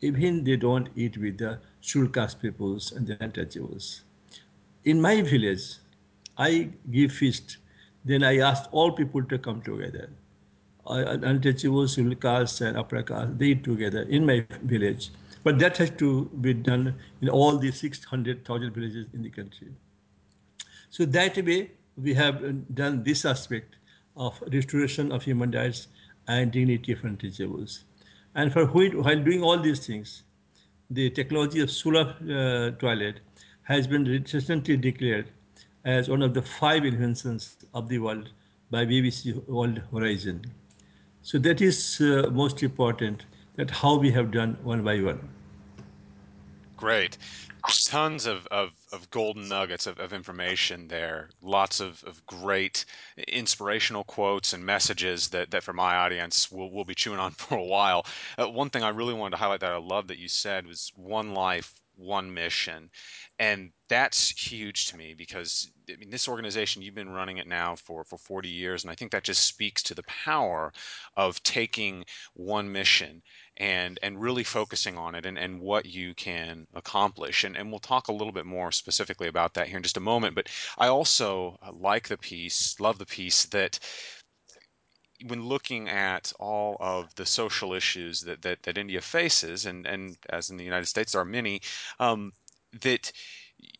even 0.00 0.42
they 0.42 0.56
don't 0.56 0.88
eat 0.96 1.18
with 1.18 1.38
the 1.38 1.58
caste 2.12 2.40
peoples 2.40 2.92
and 2.92 3.06
the 3.06 3.16
untouchables. 3.16 4.00
In 4.84 5.00
my 5.00 5.20
village, 5.20 5.74
I 6.38 6.70
give 6.90 7.12
feast. 7.12 7.58
Then 8.04 8.22
I 8.22 8.38
ask 8.38 8.68
all 8.72 8.92
people 8.92 9.22
to 9.24 9.38
come 9.38 9.60
together. 9.62 10.08
Uh, 10.86 11.16
untouchables, 11.18 12.20
castes, 12.20 12.60
and 12.60 12.76
upper 12.76 13.02
caste, 13.02 13.38
they 13.38 13.46
eat 13.46 13.64
together 13.64 14.02
in 14.02 14.24
my 14.24 14.46
village. 14.62 15.10
But 15.46 15.60
that 15.60 15.76
has 15.76 15.90
to 15.98 16.24
be 16.40 16.54
done 16.54 16.96
in 17.20 17.28
all 17.28 17.56
the 17.56 17.70
600,000 17.70 18.74
villages 18.74 19.06
in 19.14 19.22
the 19.22 19.30
country. 19.30 19.68
So 20.90 21.04
that 21.04 21.36
way, 21.36 21.70
we 21.96 22.14
have 22.14 22.74
done 22.74 23.04
this 23.04 23.24
aspect 23.24 23.76
of 24.16 24.42
restoration 24.52 25.12
of 25.12 25.22
human 25.22 25.52
rights 25.52 25.86
and 26.26 26.50
dignity 26.50 26.94
of 26.94 26.98
untouchables. 27.02 27.84
And 28.34 28.52
for 28.52 28.66
while 28.66 29.22
doing 29.22 29.44
all 29.44 29.56
these 29.56 29.86
things, 29.86 30.24
the 30.90 31.10
technology 31.10 31.60
of 31.60 31.68
Sulabh 31.68 32.16
uh, 32.22 32.76
toilet 32.78 33.20
has 33.62 33.86
been 33.86 34.04
recently 34.04 34.76
declared 34.76 35.30
as 35.84 36.08
one 36.08 36.22
of 36.22 36.34
the 36.34 36.42
five 36.42 36.84
inventions 36.84 37.56
of 37.72 37.88
the 37.88 38.00
world 38.00 38.30
by 38.72 38.84
BBC 38.84 39.46
World 39.46 39.80
Horizon. 39.92 40.44
So 41.22 41.38
that 41.38 41.60
is 41.60 42.00
uh, 42.00 42.30
most 42.32 42.64
important 42.64 43.26
that 43.54 43.70
how 43.70 43.96
we 43.96 44.10
have 44.10 44.32
done 44.32 44.58
one 44.64 44.82
by 44.82 45.00
one. 45.00 45.35
Great. 46.76 47.16
Tons 47.86 48.26
of, 48.26 48.46
of, 48.48 48.72
of 48.92 49.10
golden 49.10 49.48
nuggets 49.48 49.86
of, 49.86 49.98
of 49.98 50.12
information 50.12 50.88
there. 50.88 51.30
Lots 51.40 51.80
of, 51.80 52.04
of 52.04 52.24
great 52.26 52.84
inspirational 53.28 54.04
quotes 54.04 54.52
and 54.52 54.64
messages 54.64 55.28
that, 55.28 55.50
that 55.50 55.62
for 55.62 55.72
my 55.72 55.96
audience 55.96 56.52
will 56.52 56.70
will 56.70 56.84
be 56.84 56.94
chewing 56.94 57.18
on 57.18 57.30
for 57.32 57.56
a 57.58 57.64
while. 57.64 58.06
Uh, 58.38 58.48
one 58.48 58.70
thing 58.70 58.82
I 58.82 58.90
really 58.90 59.14
wanted 59.14 59.32
to 59.32 59.42
highlight 59.42 59.60
that 59.60 59.72
I 59.72 59.78
love 59.78 60.08
that 60.08 60.18
you 60.18 60.28
said 60.28 60.66
was 60.66 60.92
one 60.94 61.34
life, 61.34 61.74
one 61.96 62.32
mission. 62.32 62.90
And 63.38 63.72
that's 63.88 64.30
huge 64.30 64.86
to 64.86 64.96
me 64.96 65.14
because 65.14 65.70
I 65.88 65.96
mean 65.96 66.10
this 66.10 66.28
organization 66.28 66.82
you've 66.82 66.94
been 66.94 67.08
running 67.08 67.38
it 67.38 67.46
now 67.46 67.76
for 67.76 68.02
for 68.04 68.18
40 68.18 68.48
years 68.48 68.82
and 68.82 68.90
I 68.90 68.94
think 68.94 69.12
that 69.12 69.22
just 69.22 69.44
speaks 69.44 69.82
to 69.84 69.94
the 69.94 70.02
power 70.02 70.72
of 71.16 71.42
taking 71.42 72.04
one 72.34 72.70
mission 72.70 73.22
and 73.58 73.98
and 74.02 74.20
really 74.20 74.42
focusing 74.42 74.98
on 74.98 75.14
it 75.14 75.24
and, 75.24 75.38
and 75.38 75.60
what 75.60 75.86
you 75.86 76.14
can 76.14 76.66
accomplish 76.74 77.44
and 77.44 77.56
and 77.56 77.70
we'll 77.70 77.78
talk 77.78 78.08
a 78.08 78.12
little 78.12 78.32
bit 78.32 78.46
more 78.46 78.72
specifically 78.72 79.28
about 79.28 79.54
that 79.54 79.68
here 79.68 79.76
in 79.76 79.82
just 79.82 79.96
a 79.96 80.00
moment 80.00 80.34
but 80.34 80.48
I 80.78 80.88
also 80.88 81.56
uh, 81.62 81.70
like 81.72 82.08
the 82.08 82.18
piece 82.18 82.78
love 82.80 82.98
the 82.98 83.06
piece 83.06 83.44
that 83.46 83.78
when 85.26 85.44
looking 85.44 85.88
at 85.88 86.32
all 86.38 86.76
of 86.80 87.14
the 87.14 87.26
social 87.26 87.72
issues 87.72 88.20
that, 88.22 88.42
that, 88.42 88.62
that 88.64 88.78
India 88.78 89.00
faces, 89.00 89.66
and, 89.66 89.86
and 89.86 90.16
as 90.30 90.50
in 90.50 90.56
the 90.56 90.64
United 90.64 90.86
States, 90.86 91.12
there 91.12 91.20
are 91.20 91.24
many, 91.24 91.60
um, 91.98 92.32
that 92.80 93.12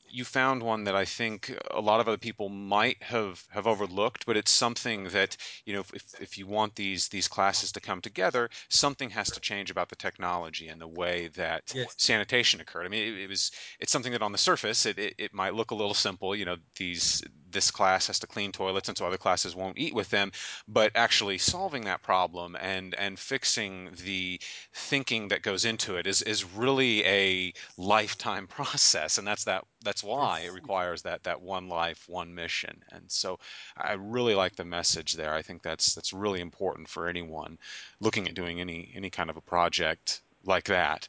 you 0.08 0.24
found 0.24 0.62
one 0.62 0.84
that 0.84 0.94
I 0.94 1.04
think 1.04 1.52
a 1.70 1.80
lot 1.80 2.00
of 2.00 2.08
other 2.08 2.16
people 2.18 2.48
might 2.48 3.02
have, 3.02 3.44
have 3.50 3.66
overlooked, 3.66 4.26
but 4.26 4.36
it's 4.36 4.50
something 4.50 5.04
that, 5.10 5.36
you 5.64 5.72
know, 5.74 5.84
if, 5.94 6.04
if 6.20 6.38
you 6.38 6.46
want 6.46 6.74
these 6.76 7.08
these 7.08 7.28
classes 7.28 7.72
to 7.72 7.80
come 7.80 8.00
together, 8.00 8.48
something 8.70 9.10
has 9.10 9.30
to 9.32 9.40
change 9.40 9.70
about 9.70 9.88
the 9.88 9.96
technology 9.96 10.68
and 10.68 10.80
the 10.80 10.88
way 10.88 11.28
that 11.28 11.74
Yes. 11.74 11.96
sanitation 11.96 12.60
occurred. 12.60 12.86
I 12.86 12.88
mean, 12.88 13.14
it, 13.14 13.20
it 13.24 13.28
was 13.28 13.50
it's 13.80 13.92
something 13.92 14.12
that 14.12 14.22
on 14.22 14.32
the 14.32 14.38
surface 14.38 14.86
it, 14.86 14.98
it, 14.98 15.14
it 15.18 15.34
might 15.34 15.54
look 15.54 15.70
a 15.70 15.74
little 15.74 15.94
simple, 15.94 16.34
you 16.36 16.44
know, 16.44 16.56
these 16.78 17.22
this 17.48 17.70
class 17.70 18.06
has 18.08 18.18
to 18.20 18.26
clean 18.26 18.52
toilets 18.52 18.88
and 18.88 18.96
so 18.98 19.06
other 19.06 19.16
classes 19.16 19.54
won't 19.56 19.78
eat 19.78 19.94
with 19.94 20.10
them, 20.10 20.30
but 20.68 20.92
actually 20.94 21.38
solving 21.38 21.84
that 21.84 22.02
problem 22.02 22.56
and 22.60 22.94
and 22.96 23.18
fixing 23.18 23.90
the 24.04 24.40
thinking 24.72 25.28
that 25.28 25.42
goes 25.42 25.64
into 25.64 25.96
it 25.96 26.06
is 26.06 26.22
is 26.22 26.44
really 26.44 27.04
a 27.04 27.52
lifetime 27.76 28.46
process, 28.56 29.18
and 29.18 29.26
that's 29.26 29.44
that 29.44 29.64
that's 29.86 30.04
why 30.04 30.40
it 30.40 30.52
requires 30.52 31.02
that 31.02 31.22
that 31.24 31.40
one 31.40 31.68
life, 31.68 32.04
one 32.08 32.34
mission. 32.34 32.82
And 32.92 33.04
so 33.10 33.38
I 33.76 33.92
really 33.92 34.34
like 34.34 34.56
the 34.56 34.64
message 34.64 35.14
there. 35.14 35.34
I 35.34 35.42
think 35.42 35.62
that's 35.62 35.94
that's 35.94 36.12
really 36.12 36.40
important 36.40 36.88
for 36.88 37.08
anyone 37.08 37.58
looking 38.00 38.28
at 38.28 38.34
doing 38.34 38.60
any 38.60 38.92
any 38.94 39.10
kind 39.10 39.30
of 39.30 39.36
a 39.36 39.40
project 39.40 40.22
like 40.46 40.64
that. 40.64 41.08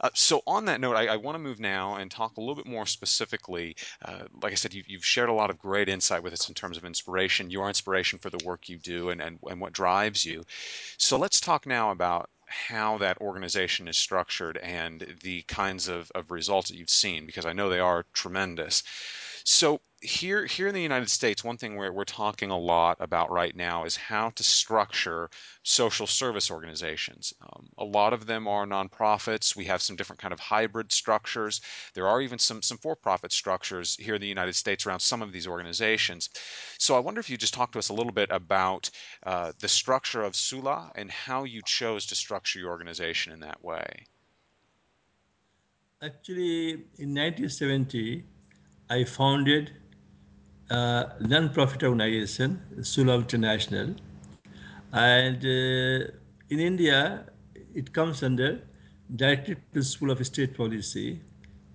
Uh, 0.00 0.10
so 0.14 0.42
on 0.46 0.64
that 0.66 0.80
note, 0.80 0.96
I, 0.96 1.06
I 1.06 1.16
want 1.16 1.34
to 1.34 1.40
move 1.42 1.60
now 1.60 1.96
and 1.96 2.10
talk 2.10 2.36
a 2.36 2.40
little 2.40 2.54
bit 2.54 2.66
more 2.66 2.86
specifically. 2.86 3.76
Uh, 4.04 4.24
like 4.42 4.52
I 4.52 4.56
said, 4.56 4.74
you, 4.74 4.82
you've 4.86 5.04
shared 5.04 5.28
a 5.28 5.34
lot 5.34 5.50
of 5.50 5.58
great 5.58 5.88
insight 5.88 6.22
with 6.22 6.32
us 6.32 6.48
in 6.48 6.54
terms 6.54 6.76
of 6.76 6.84
inspiration, 6.84 7.50
your 7.50 7.68
inspiration 7.68 8.18
for 8.18 8.30
the 8.30 8.44
work 8.44 8.68
you 8.68 8.78
do, 8.78 9.10
and, 9.10 9.20
and, 9.20 9.38
and 9.48 9.60
what 9.60 9.72
drives 9.72 10.24
you. 10.24 10.44
So 10.98 11.16
let's 11.18 11.40
talk 11.40 11.66
now 11.66 11.90
about 11.90 12.30
how 12.46 12.98
that 12.98 13.20
organization 13.20 13.88
is 13.88 13.96
structured 13.96 14.56
and 14.58 15.16
the 15.22 15.42
kinds 15.42 15.88
of, 15.88 16.10
of 16.14 16.30
results 16.30 16.68
that 16.70 16.76
you've 16.76 16.90
seen, 16.90 17.26
because 17.26 17.46
I 17.46 17.52
know 17.52 17.68
they 17.68 17.80
are 17.80 18.04
tremendous. 18.12 18.82
So 19.48 19.80
here 20.02 20.44
here 20.44 20.66
in 20.66 20.74
the 20.74 20.82
United 20.82 21.08
States, 21.08 21.44
one 21.44 21.56
thing 21.56 21.76
we're, 21.76 21.92
we're 21.92 22.04
talking 22.04 22.50
a 22.50 22.58
lot 22.58 22.96
about 22.98 23.30
right 23.30 23.54
now 23.54 23.84
is 23.84 23.94
how 23.94 24.30
to 24.30 24.42
structure 24.42 25.30
social 25.62 26.08
service 26.08 26.50
organizations. 26.50 27.32
Um, 27.40 27.68
a 27.78 27.84
lot 27.84 28.12
of 28.12 28.26
them 28.26 28.48
are 28.48 28.66
nonprofits. 28.66 29.54
We 29.54 29.64
have 29.66 29.80
some 29.80 29.94
different 29.94 30.20
kind 30.20 30.34
of 30.34 30.40
hybrid 30.40 30.90
structures. 30.90 31.60
There 31.94 32.08
are 32.08 32.20
even 32.20 32.40
some 32.40 32.60
some 32.60 32.76
for-profit 32.78 33.30
structures 33.30 33.96
here 34.00 34.16
in 34.16 34.20
the 34.20 34.26
United 34.26 34.56
States 34.56 34.84
around 34.84 34.98
some 34.98 35.22
of 35.22 35.30
these 35.30 35.46
organizations. 35.46 36.28
So 36.78 36.96
I 36.96 36.98
wonder 36.98 37.20
if 37.20 37.30
you 37.30 37.36
just 37.36 37.54
talk 37.54 37.70
to 37.72 37.78
us 37.78 37.90
a 37.90 37.94
little 37.94 38.12
bit 38.12 38.30
about 38.32 38.90
uh, 39.24 39.52
the 39.60 39.68
structure 39.68 40.24
of 40.24 40.32
Sulabh 40.32 40.90
and 40.96 41.08
how 41.08 41.44
you 41.44 41.62
chose 41.64 42.04
to 42.06 42.16
structure 42.16 42.58
your 42.58 42.70
organization 42.70 43.32
in 43.32 43.38
that 43.40 43.62
way. 43.62 44.06
Actually, 46.02 46.70
in 46.98 47.14
1970, 47.14 48.24
I 48.88 49.02
founded 49.02 49.72
a 50.70 51.12
non-profit 51.20 51.82
organization, 51.82 52.60
Sulabh 52.80 53.22
International, 53.22 53.94
and 54.92 55.44
uh, 55.44 56.10
in 56.50 56.60
India, 56.60 57.26
it 57.74 57.92
comes 57.92 58.22
under 58.22 58.60
Directive 59.14 59.58
Principle 59.72 60.12
of 60.12 60.24
State 60.24 60.56
Policy. 60.56 61.20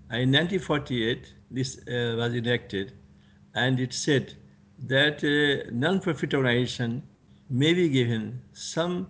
And 0.10 0.21
in 0.21 0.32
1948, 0.32 1.34
this 1.52 1.80
uh, 1.80 2.15
was 2.17 2.34
enacted, 2.34 2.93
and 3.56 3.80
it 3.80 3.93
said 3.93 4.34
that 4.88 5.21
uh, 5.24 5.69
non-profit 5.74 6.34
organization 6.34 7.04
may 7.50 7.74
be 7.74 7.89
given 7.89 8.41
some, 8.54 9.08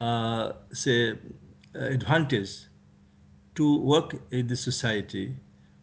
uh, 0.00 0.52
say, 0.72 1.12
uh, 1.12 1.14
advantage 1.74 2.66
to 3.54 3.80
work 3.80 4.16
in 4.32 4.48
the 4.48 4.56
society 4.56 5.36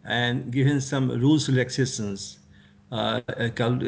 and 0.05 0.51
given 0.51 0.81
some 0.81 1.09
rules 1.09 1.49
relaxations 1.49 2.39
uh, 2.91 3.21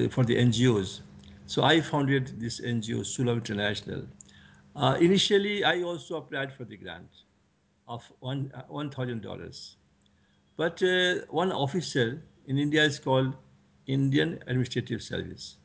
for 0.09 0.23
the 0.23 0.35
NGOs. 0.35 1.01
So 1.47 1.63
I 1.63 1.81
founded 1.81 2.39
this 2.39 2.59
NGO, 2.59 3.01
Sulabh 3.01 3.37
International. 3.37 4.03
Uh, 4.75 4.97
initially, 4.99 5.63
I 5.63 5.83
also 5.83 6.17
applied 6.17 6.51
for 6.51 6.65
the 6.65 6.75
grant 6.75 7.09
of 7.87 8.03
one 8.19 8.51
uh, 8.55 8.63
one 8.67 8.89
thousand 8.89 9.21
dollars. 9.21 9.77
But 10.57 10.81
uh, 10.81 11.25
one 11.29 11.51
officer 11.51 12.23
in 12.47 12.57
India 12.57 12.83
is 12.83 12.97
called 12.99 13.35
Indian 13.87 14.39
Administrative 14.47 15.03
Service. 15.03 15.57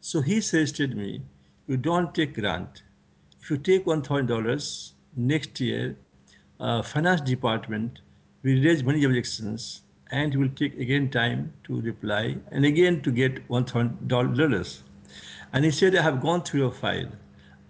So 0.00 0.20
he 0.20 0.40
suggested 0.40 0.96
me, 0.96 1.22
you 1.66 1.76
don't 1.76 2.14
take 2.14 2.34
grant. 2.34 2.82
If 3.40 3.50
you 3.50 3.56
take 3.56 3.86
one 3.86 4.02
thousand 4.02 4.26
dollars 4.26 4.94
next 5.16 5.58
year, 5.60 5.96
uh, 6.60 6.82
finance 6.82 7.22
department 7.22 8.00
will 8.42 8.62
raise 8.62 8.84
money 8.84 9.02
objections 9.04 9.82
and 10.14 10.32
you 10.32 10.40
will 10.40 10.56
take 10.58 10.74
again 10.84 11.06
time 11.10 11.52
to 11.64 11.80
reply 11.80 12.36
and 12.52 12.64
again 12.64 13.00
to 13.02 13.10
get 13.10 13.38
one 13.50 13.64
thousand 13.64 14.08
dollars. 14.08 14.84
And 15.52 15.64
he 15.64 15.70
said, 15.72 15.96
I 15.96 16.02
have 16.02 16.20
gone 16.20 16.42
through 16.42 16.60
your 16.60 16.72
file, 16.72 17.10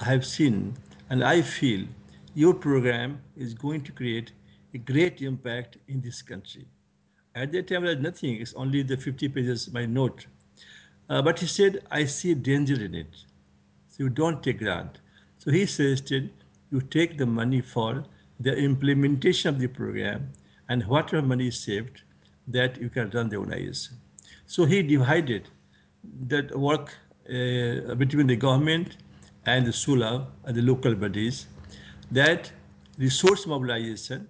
I 0.01 0.05
have 0.05 0.27
seen, 0.27 0.77
and 1.09 1.25
I 1.25 1.41
feel 1.41 1.87
your 2.35 2.53
program 2.53 3.19
is 3.37 3.55
going 3.55 3.83
to 3.85 3.93
create 3.93 4.33
a 4.75 4.79
great 4.79 5.23
impact 5.23 5.79
in 5.89 6.03
this 6.03 6.21
country. 6.21 6.67
At 7.35 7.53
that 7.53 7.69
time, 7.69 7.85
there 7.85 7.95
was 7.95 8.05
nothing, 8.05 8.41
it's 8.41 8.55
only 8.55 8.83
the 8.83 8.97
50 8.97 9.29
pages, 9.29 9.73
my 9.73 9.87
note. 9.87 10.27
Uh, 11.09 11.23
but 11.23 11.39
he 11.39 11.47
said, 11.47 11.83
I 11.91 12.05
see 12.05 12.35
danger 12.35 12.75
in 12.85 12.95
it. 12.95 13.15
So 13.89 14.05
you 14.05 14.09
don't 14.09 14.43
take 14.43 14.59
grant. 14.59 14.99
So 15.39 15.51
he 15.51 15.67
suggested 15.67 16.31
you 16.71 16.81
take 16.81 17.19
the 17.19 17.27
money 17.27 17.61
for 17.61 18.05
the 18.41 18.57
implementation 18.57 19.49
of 19.49 19.61
the 19.61 19.69
program 19.69 20.33
and 20.69 20.85
whatever 20.87 21.23
money 21.23 21.49
is 21.49 21.61
saved, 21.61 22.03
that 22.49 22.81
you 22.81 22.91
can 22.91 23.11
run 23.11 23.29
the 23.29 23.37
organization. 23.37 23.97
So 24.47 24.65
he 24.65 24.83
divided 24.83 25.49
that 26.29 26.57
work 26.57 26.95
uh, 27.29 27.95
between 27.95 28.27
the 28.27 28.37
government 28.37 28.97
and 29.47 29.67
the 29.67 29.71
Sulabh 29.71 30.27
and 30.45 30.57
the 30.57 30.63
local 30.63 30.95
bodies, 30.95 31.47
that 32.11 32.53
resource 32.99 33.47
mobilization, 33.47 34.29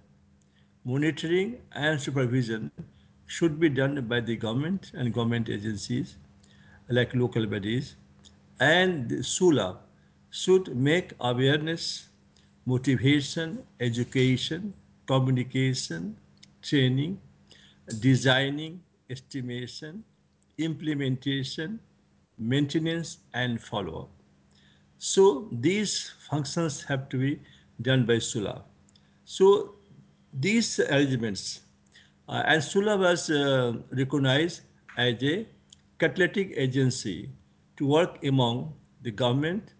monitoring 0.85 1.57
and 1.73 1.99
supervision 1.99 2.71
should 3.27 3.59
be 3.59 3.69
done 3.69 4.05
by 4.07 4.19
the 4.19 4.35
government 4.35 4.91
and 4.93 5.13
government 5.13 5.49
agencies 5.49 6.15
like 6.89 7.13
local 7.15 7.45
bodies 7.45 7.95
and 8.59 9.09
the 9.09 9.17
Sulabh 9.17 9.77
should 10.29 10.75
make 10.75 11.13
awareness, 11.19 12.09
motivation, 12.65 13.63
education, 13.79 14.73
communication, 15.07 16.17
training, 16.61 17.19
designing, 17.99 18.81
estimation, 19.09 20.03
implementation, 20.57 21.79
maintenance, 22.37 23.17
and 23.33 23.61
follow 23.61 24.03
up. 24.03 24.09
So 24.97 25.47
these 25.51 26.13
functions 26.29 26.83
have 26.83 27.09
to 27.09 27.17
be 27.17 27.39
done 27.81 28.05
by 28.05 28.15
Sulabh. 28.15 28.63
So 29.25 29.75
these 30.33 30.79
arrangements, 30.79 31.61
uh, 32.27 32.43
and 32.45 32.61
Sulabh 32.61 32.99
was 32.99 33.29
uh, 33.29 33.73
recognized 33.91 34.61
as 34.97 35.21
a 35.21 35.45
catalytic 35.99 36.53
agency 36.55 37.29
to 37.77 37.85
work 37.85 38.23
among 38.23 38.73
the 39.01 39.11
government, 39.11 39.73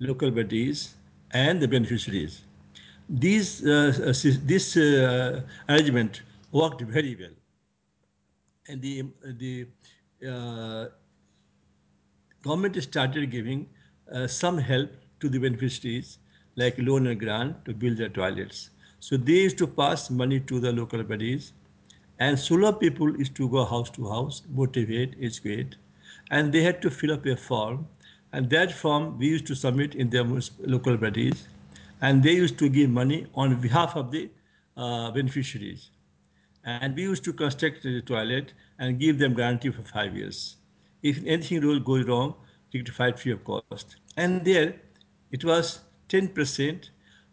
local 0.00 0.30
bodies, 0.30 0.94
and 1.32 1.60
the 1.60 1.68
beneficiaries. 1.68 2.42
These, 3.08 3.64
uh, 3.66 4.12
this 4.44 4.76
uh, 4.76 5.42
arrangement 5.68 6.22
worked 6.52 6.80
very 6.80 7.16
well 7.20 7.34
and 8.68 8.80
the 8.80 9.04
the 9.38 9.66
uh, 10.28 10.86
government 12.42 12.82
started 12.82 13.30
giving 13.30 13.66
uh, 14.12 14.26
some 14.26 14.58
help 14.58 14.90
to 15.20 15.28
the 15.28 15.38
beneficiaries, 15.38 16.18
like 16.56 16.78
loan 16.78 17.06
and 17.06 17.20
grant, 17.20 17.64
to 17.64 17.74
build 17.74 17.96
their 17.96 18.08
toilets. 18.08 18.70
So 19.00 19.16
they 19.16 19.40
used 19.44 19.58
to 19.58 19.66
pass 19.66 20.10
money 20.10 20.40
to 20.40 20.60
the 20.60 20.72
local 20.72 21.02
bodies, 21.02 21.52
and 22.18 22.36
Sulabh 22.36 22.80
people 22.80 23.16
used 23.18 23.34
to 23.36 23.48
go 23.48 23.64
house 23.64 23.90
to 23.90 24.08
house, 24.08 24.42
motivate, 24.48 25.14
educate, 25.20 25.76
and 26.30 26.52
they 26.52 26.62
had 26.62 26.80
to 26.82 26.90
fill 26.90 27.12
up 27.12 27.26
a 27.26 27.36
form, 27.36 27.86
and 28.32 28.48
that 28.50 28.72
form 28.72 29.18
we 29.18 29.28
used 29.28 29.46
to 29.46 29.54
submit 29.54 29.94
in 29.94 30.10
their 30.10 30.24
local 30.60 30.96
bodies, 30.96 31.48
and 32.00 32.22
they 32.22 32.32
used 32.32 32.58
to 32.58 32.68
give 32.68 32.90
money 32.90 33.26
on 33.34 33.60
behalf 33.60 33.96
of 33.96 34.10
the 34.10 34.30
uh, 34.76 35.10
beneficiaries 35.10 35.90
and 36.64 36.96
we 36.96 37.02
used 37.02 37.24
to 37.24 37.32
construct 37.32 37.82
the 37.82 38.00
toilet 38.02 38.52
and 38.78 38.98
give 38.98 39.18
them 39.18 39.34
guarantee 39.34 39.70
for 39.70 39.82
five 39.82 40.16
years. 40.16 40.56
If 41.02 41.18
anything 41.26 41.60
goes 41.84 42.06
wrong, 42.06 42.34
rectified 42.72 43.20
free 43.20 43.32
of 43.32 43.44
cost. 43.44 43.96
And 44.16 44.44
there, 44.44 44.74
it 45.30 45.44
was 45.44 45.80
10% 46.08 46.88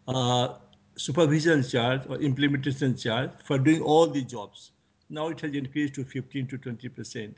uh, 0.08 0.48
supervision 0.96 1.62
charge 1.62 2.02
or 2.08 2.16
implementation 2.20 2.96
charge 2.96 3.30
for 3.44 3.58
doing 3.58 3.82
all 3.82 4.06
the 4.06 4.22
jobs. 4.22 4.72
Now 5.08 5.28
it 5.28 5.40
has 5.40 5.54
increased 5.54 5.94
to 5.94 6.04
15 6.04 6.46
to 6.48 6.58
20%. 6.58 7.34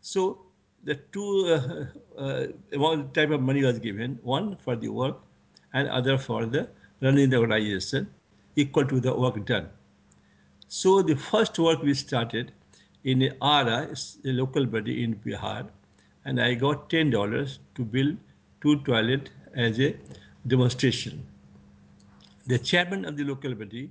So 0.00 0.46
the 0.84 0.94
two 1.12 1.46
uh, 1.48 2.20
uh, 2.20 2.46
one 2.74 3.10
type 3.12 3.30
of 3.30 3.40
money 3.40 3.64
was 3.64 3.78
given, 3.78 4.18
one 4.22 4.56
for 4.64 4.76
the 4.76 4.88
work 4.88 5.18
and 5.74 5.88
other 5.88 6.16
for 6.16 6.46
the 6.46 6.68
running 7.02 7.30
the 7.30 7.36
organization 7.36 8.08
equal 8.54 8.86
to 8.86 9.00
the 9.00 9.14
work 9.14 9.44
done. 9.44 9.68
So 10.68 11.02
the 11.02 11.16
first 11.16 11.58
work 11.58 11.82
we 11.82 11.94
started 11.94 12.52
in 13.04 13.22
Ara, 13.42 13.88
a 14.24 14.28
local 14.28 14.66
body 14.66 15.02
in 15.04 15.16
Bihar, 15.16 15.68
and 16.24 16.40
I 16.40 16.54
got 16.54 16.90
ten 16.90 17.10
dollars 17.10 17.60
to 17.76 17.84
build 17.84 18.16
two 18.60 18.80
toilets 18.82 19.30
as 19.54 19.78
a 19.80 19.96
demonstration. 20.46 21.26
The 22.46 22.58
chairman 22.58 23.04
of 23.04 23.16
the 23.16 23.24
local 23.24 23.54
body 23.54 23.90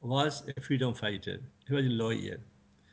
was 0.00 0.42
a 0.56 0.60
freedom 0.60 0.94
fighter. 0.94 1.40
He 1.66 1.74
was 1.74 1.86
a 1.86 1.90
lawyer. 1.90 2.40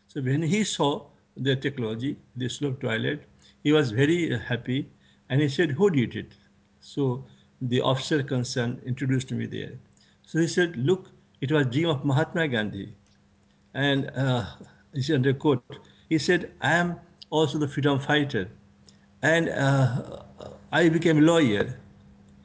So 0.08 0.22
when 0.22 0.42
he 0.42 0.64
saw 0.64 1.06
the 1.36 1.56
technology, 1.56 2.18
the 2.36 2.46
Sulabh 2.46 2.80
toilet, 2.80 3.28
He 3.64 3.72
was 3.72 3.92
very 3.92 4.38
happy 4.38 4.90
and 5.30 5.42
he 5.42 5.48
said, 5.48 5.72
Who 5.72 5.90
did 5.90 6.16
it? 6.16 6.32
So 6.80 7.26
the 7.62 7.82
officer 7.82 8.24
concerned 8.24 8.82
introduced 8.86 9.32
me 9.32 9.46
there. 9.46 9.74
So 10.26 10.40
he 10.40 10.48
said, 10.48 10.76
Look, 10.78 11.10
it 11.42 11.52
was 11.52 11.68
dream 11.68 11.90
of 11.90 12.04
Mahatma 12.04 12.48
Gandhi. 12.48 12.94
And 13.74 14.12
uh, 14.16 14.46
he 14.94 15.02
said, 15.02 15.16
under 15.16 15.34
quote, 15.34 15.64
he 16.10 16.18
said, 16.18 16.52
I 16.62 16.74
am 16.74 17.00
also 17.30 17.58
the 17.58 17.68
freedom 17.68 18.00
fighter. 18.00 18.50
And 19.22 19.50
uh, 19.50 20.24
I 20.72 20.90
became 20.90 21.20
a 21.20 21.22
lawyer. 21.22 21.80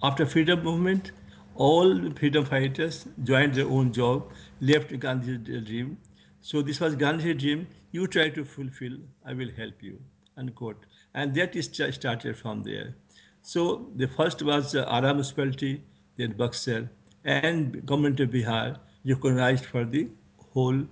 After 0.02 0.26
freedom 0.26 0.62
movement, 0.62 1.12
all 1.54 2.10
freedom 2.12 2.44
fighters 2.44 3.06
joined 3.24 3.54
their 3.54 3.66
own 3.66 3.92
job, 3.92 4.30
left 4.60 4.98
Gandhi's 5.00 5.38
dream. 5.64 5.98
So 6.42 6.62
this 6.62 6.80
was 6.80 6.94
Gandhi's 6.94 7.40
dream. 7.42 7.66
You 7.92 8.06
try 8.06 8.28
to 8.28 8.44
fulfill, 8.44 8.98
I 9.24 9.32
will 9.32 9.50
help 9.56 9.82
you. 9.82 9.98
Unquote. 10.36 10.84
And 11.14 11.34
that 11.34 11.56
is 11.56 11.64
started 11.64 12.36
from 12.36 12.62
there. 12.62 12.94
So 13.42 13.86
the 13.96 14.06
first 14.06 14.42
was 14.42 14.74
uh, 14.74 14.84
Ara 14.88 15.14
municipality, 15.14 15.82
then 16.16 16.34
Buxar, 16.34 16.88
and 17.24 17.84
government 17.86 18.20
of 18.20 18.30
Bihar 18.30 18.78
recognized 19.04 19.64
for 19.64 19.84
the 19.84 20.08
whole, 20.52 20.84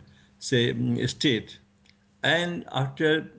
say, 0.44 0.70
um, 0.70 1.07
state. 1.09 1.59
And 2.22 2.64
after, 2.72 3.30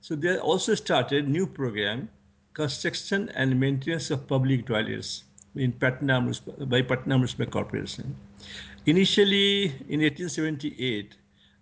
so 0.00 0.14
they 0.14 0.36
also 0.38 0.74
started 0.74 1.28
new 1.28 1.46
program, 1.46 2.08
construction 2.52 3.30
and 3.34 3.58
maintenance 3.58 4.10
of 4.10 4.26
public 4.26 4.66
toilets 4.66 5.24
in 5.54 5.72
Patna 5.72 6.20
by 6.66 6.82
Patna 6.82 7.16
Municipal 7.16 7.46
Corporation. 7.46 8.14
Initially, 8.84 9.64
in 9.88 10.00
1878, 10.00 11.16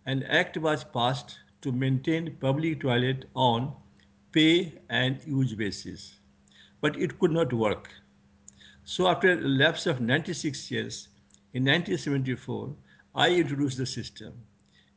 an 0.07 0.23
act 0.25 0.57
was 0.57 0.83
passed 0.83 1.39
to 1.63 1.71
maintain 1.71 2.37
public 2.41 2.81
toilet 2.81 3.27
on 3.35 3.73
pay 4.33 4.73
and 4.89 5.19
use 5.27 5.55
basis, 5.55 6.15
but 6.81 6.97
it 6.97 7.19
could 7.19 7.31
not 7.31 7.53
work. 7.53 7.91
So 8.85 9.07
after 9.07 9.33
a 9.33 9.37
lapse 9.37 9.87
of 9.87 10.01
96 10.01 10.71
years, 10.71 11.09
in 11.53 11.65
1974, 11.65 12.75
I 13.15 13.31
introduced 13.31 13.79
the 13.79 13.87
system. 13.87 14.33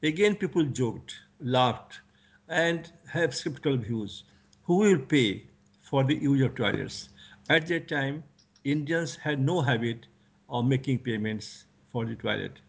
Again, 0.03 0.35
people 0.35 0.65
joked, 0.65 1.15
laughed, 1.39 2.01
and 2.49 2.91
have 3.07 3.33
skeptical 3.33 3.77
views. 3.77 4.25
Who 4.63 4.75
will 4.79 4.99
pay 4.99 5.45
for 5.81 6.03
the 6.03 6.15
use 6.15 6.41
of 6.41 6.55
toilets? 6.55 7.09
At 7.49 7.67
that 7.67 7.87
time, 7.87 8.23
Indians 8.65 9.15
had 9.15 9.39
no 9.39 9.61
habit 9.61 10.07
of 10.49 10.65
making 10.65 10.99
payments 10.99 11.65
for 11.89 12.05
the 12.05 12.15
toilet. 12.15 12.59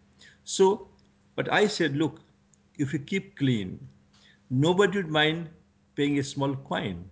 So, 0.44 0.88
but 1.34 1.52
I 1.52 1.66
said, 1.66 1.96
look, 1.96 2.20
if 2.78 2.92
you 2.92 3.00
keep 3.00 3.36
clean, 3.36 3.80
nobody 4.48 4.98
would 4.98 5.10
mind 5.10 5.50
paying 5.96 6.18
a 6.20 6.22
small 6.22 6.54
coin. 6.54 7.04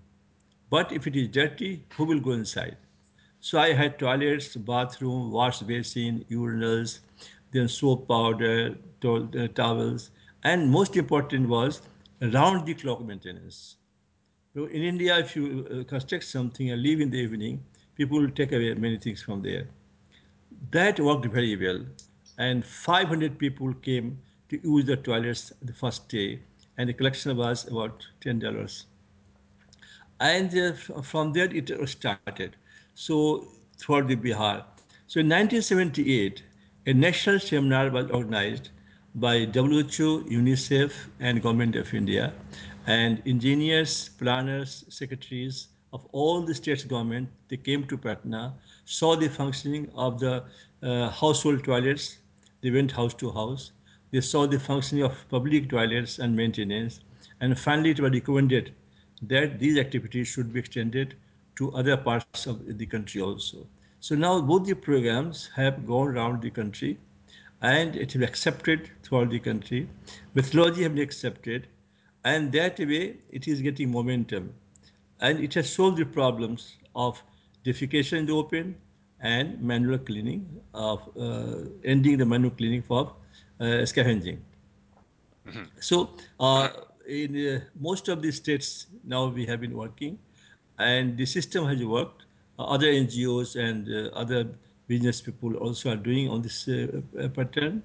But 0.70 0.92
if 0.92 1.08
it 1.08 1.16
is 1.16 1.28
dirty, 1.28 1.85
who 1.96 2.04
will 2.04 2.20
go 2.20 2.30
inside? 2.30 2.76
So 3.40 3.58
I 3.58 3.72
had 3.72 3.98
toilets, 3.98 4.54
bathroom, 4.54 5.32
wash 5.32 5.61
basin, 5.61 6.24
urinals, 6.30 7.00
then 7.53 7.69
soap 7.69 8.09
powder, 8.09 8.77
uh, 9.05 9.47
towels, 9.55 10.11
and 10.45 10.71
most 10.71 10.97
important 10.97 11.49
was 11.49 11.83
round 12.21 12.67
the 12.67 12.75
clock 12.75 13.03
maintenance. 13.05 13.77
So 14.55 14.67
in 14.67 14.83
India, 14.83 15.19
if 15.19 15.35
you 15.37 15.67
uh, 15.71 15.85
construct 15.85 16.25
something 16.25 16.71
and 16.71 16.83
leave 16.83 17.01
in 17.01 17.11
the 17.11 17.19
evening, 17.19 17.62
people 17.95 18.21
will 18.21 18.31
take 18.31 18.53
away 18.53 18.75
many 18.75 18.99
things 18.99 19.23
from 19.23 19.43
there. 19.43 19.69
That 20.71 21.01
worked 21.01 21.27
very 21.27 21.57
well. 21.57 21.85
And 22.38 22.65
500 22.65 23.38
people 23.38 23.73
came 23.75 24.19
to 24.49 24.61
use 24.62 24.85
the 24.87 24.97
toilets 24.97 25.53
the 25.62 25.73
first 25.73 26.09
day, 26.09 26.41
and 26.77 26.88
the 26.88 26.93
collection 26.93 27.37
was 27.37 27.67
about 27.69 28.07
$10. 28.25 28.85
And 30.21 30.59
uh, 30.59 31.03
from 31.03 31.33
there 31.33 31.49
it 31.53 31.88
started. 31.88 32.57
So 32.95 33.49
throughout 33.79 34.09
the 34.09 34.17
Bihar. 34.17 34.65
So 35.07 35.21
in 35.21 35.29
1978, 35.29 36.43
a 36.87 36.92
national 36.92 37.38
seminar 37.38 37.90
was 37.90 38.11
organized 38.11 38.71
by 39.14 39.45
WHO, 39.45 40.25
UNICEF, 40.25 40.92
and 41.21 41.40
Government 41.42 41.77
of 41.77 41.92
India, 41.95 42.33
and 42.87 43.23
engineers, 43.27 44.09
planners, 44.18 44.85
secretaries 44.88 45.68
of 45.92 46.07
all 46.12 46.40
the 46.40 46.55
states 46.55 46.85
government, 46.85 47.29
they 47.49 47.57
came 47.57 47.87
to 47.87 47.99
Patna, 47.99 48.55
saw 48.85 49.14
the 49.14 49.29
functioning 49.29 49.90
of 49.95 50.18
the 50.18 50.45
uh, 50.83 51.11
household 51.11 51.62
toilets. 51.62 52.18
They 52.62 52.71
went 52.71 52.90
house 52.90 53.14
to 53.14 53.31
house. 53.31 53.73
They 54.11 54.21
saw 54.21 54.47
the 54.47 54.59
functioning 54.59 55.05
of 55.05 55.16
public 55.29 55.68
toilets 55.68 56.18
and 56.18 56.35
maintenance. 56.35 57.01
And 57.40 57.59
finally, 57.59 57.90
it 57.90 58.01
was 58.01 58.12
recommended 58.12 58.75
that 59.23 59.59
these 59.59 59.79
activities 59.79 60.29
should 60.29 60.53
be 60.53 60.61
extended 60.61 61.14
to 61.57 61.73
other 61.73 61.97
parts 61.97 62.47
of 62.47 62.79
the 62.79 62.87
country 62.87 63.21
also. 63.21 63.66
So 64.03 64.17
now 64.17 64.41
both 64.43 64.67
the 64.67 64.75
programs 64.75 65.51
have 65.57 65.87
gone 65.87 66.09
around 66.09 66.43
the 66.43 66.51
country 66.51 66.99
and 67.62 67.97
it 67.97 68.17
is 68.17 68.23
accepted 68.23 68.91
throughout 69.03 69.31
the 69.31 69.41
country. 69.41 69.88
Methodology 70.35 70.83
have 70.83 70.95
been 70.97 71.05
accepted 71.05 71.69
and 72.25 72.53
that 72.53 72.79
way 72.81 73.19
it 73.31 73.49
is 73.49 73.62
getting 73.62 73.91
momentum 73.93 74.55
and 75.21 75.41
it 75.41 75.55
has 75.55 75.73
solved 75.73 75.99
the 75.99 76.05
problems 76.07 76.77
of 76.97 77.23
defecation 77.65 78.19
in 78.19 78.27
the 78.27 78.33
open 78.35 78.77
and 79.21 79.61
manual 79.62 79.99
cleaning 79.99 80.47
of 80.75 81.09
uh, 81.19 81.57
ending 81.85 82.19
the 82.19 82.27
manual 82.27 82.51
cleaning 82.51 82.83
for 82.83 83.15
uh, 83.61 83.87
scavenging. 83.87 84.43
Mhm. 85.47 85.69
So 85.81 86.11
uh, 86.41 86.69
in 87.07 87.37
uh, 87.37 87.61
most 87.81 88.09
of 88.09 88.23
the 88.23 88.33
states 88.33 88.87
now 89.05 89.27
we 89.27 89.47
have 89.47 89.61
been 89.61 89.77
working, 89.77 90.19
and 90.79 91.17
the 91.17 91.27
system 91.27 91.67
has 91.67 91.85
worked. 91.85 92.27
Other 92.66 92.88
NGOs 92.88 93.57
and 93.57 93.88
uh, 93.88 94.14
other 94.16 94.48
business 94.88 95.20
people 95.20 95.55
also 95.57 95.92
are 95.92 95.96
doing 95.96 96.29
on 96.29 96.42
this 96.42 96.68
uh, 96.68 97.01
uh, 97.20 97.29
pattern. 97.29 97.83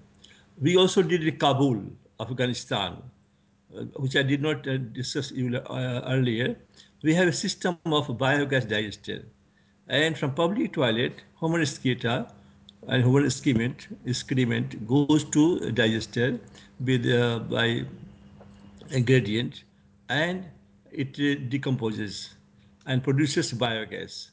We 0.59 0.75
also 0.77 1.01
did 1.01 1.25
in 1.27 1.37
Kabul, 1.37 1.83
Afghanistan, 2.19 2.97
which 3.95 4.15
I 4.15 4.23
did 4.23 4.41
not 4.41 4.63
discuss 4.93 5.31
earlier. 5.31 6.55
We 7.03 7.13
have 7.13 7.27
a 7.27 7.33
system 7.33 7.77
of 7.85 8.07
biogas 8.07 8.67
digester, 8.67 9.23
and 9.87 10.17
from 10.17 10.33
public 10.33 10.73
toilet, 10.73 11.21
human 11.39 11.61
excreta 11.61 12.27
and 12.87 13.03
human 13.03 13.25
excrement, 13.25 13.87
excrement 14.05 14.87
goes 14.87 15.23
to 15.25 15.71
digester 15.71 16.39
with 16.79 17.05
uh, 17.05 17.39
by 17.39 17.85
a 18.91 19.01
gradient 19.01 19.63
and 20.09 20.45
it 20.91 21.13
decomposes 21.49 22.35
and 22.85 23.03
produces 23.03 23.53
biogas. 23.53 24.29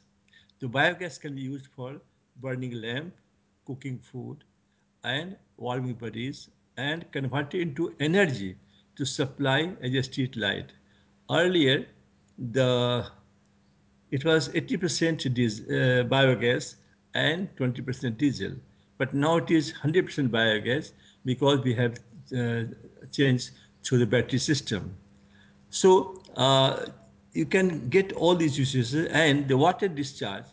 The 0.59 0.67
biogas 0.67 1.19
can 1.19 1.35
be 1.35 1.41
used 1.41 1.67
for 1.67 2.01
burning 2.41 2.71
lamp, 2.81 3.13
cooking 3.65 3.99
food, 3.99 4.43
and 5.03 5.35
warming 5.57 5.95
bodies, 5.95 6.49
and 6.77 7.09
converted 7.11 7.61
into 7.61 7.93
energy 7.99 8.57
to 8.95 9.05
supply 9.05 9.75
as 9.81 9.93
a 9.93 10.03
street 10.03 10.35
light. 10.35 10.71
Earlier, 11.29 11.87
the 12.37 13.05
it 14.11 14.23
was 14.25 14.49
80% 14.53 15.33
dis- 15.33 15.61
uh, 15.69 16.03
biogas 16.13 16.75
and 17.13 17.49
20% 17.57 18.17
diesel. 18.17 18.51
But 18.97 19.13
now 19.13 19.37
it 19.37 19.51
is 19.51 19.71
100% 19.73 20.31
biogas 20.31 20.91
because 21.25 21.59
we 21.63 21.73
have 21.73 21.97
uh, 22.37 22.63
changed 23.11 23.51
to 23.83 23.97
the 23.97 24.05
battery 24.05 24.39
system. 24.39 24.95
So 25.69 26.21
uh, 26.35 26.85
you 27.35 27.45
can 27.45 27.89
get 27.89 28.13
all 28.13 28.33
these 28.33 28.57
uses, 28.57 28.95
and 29.11 29.47
the 29.47 29.57
water 29.57 29.89
discharge 29.89 30.45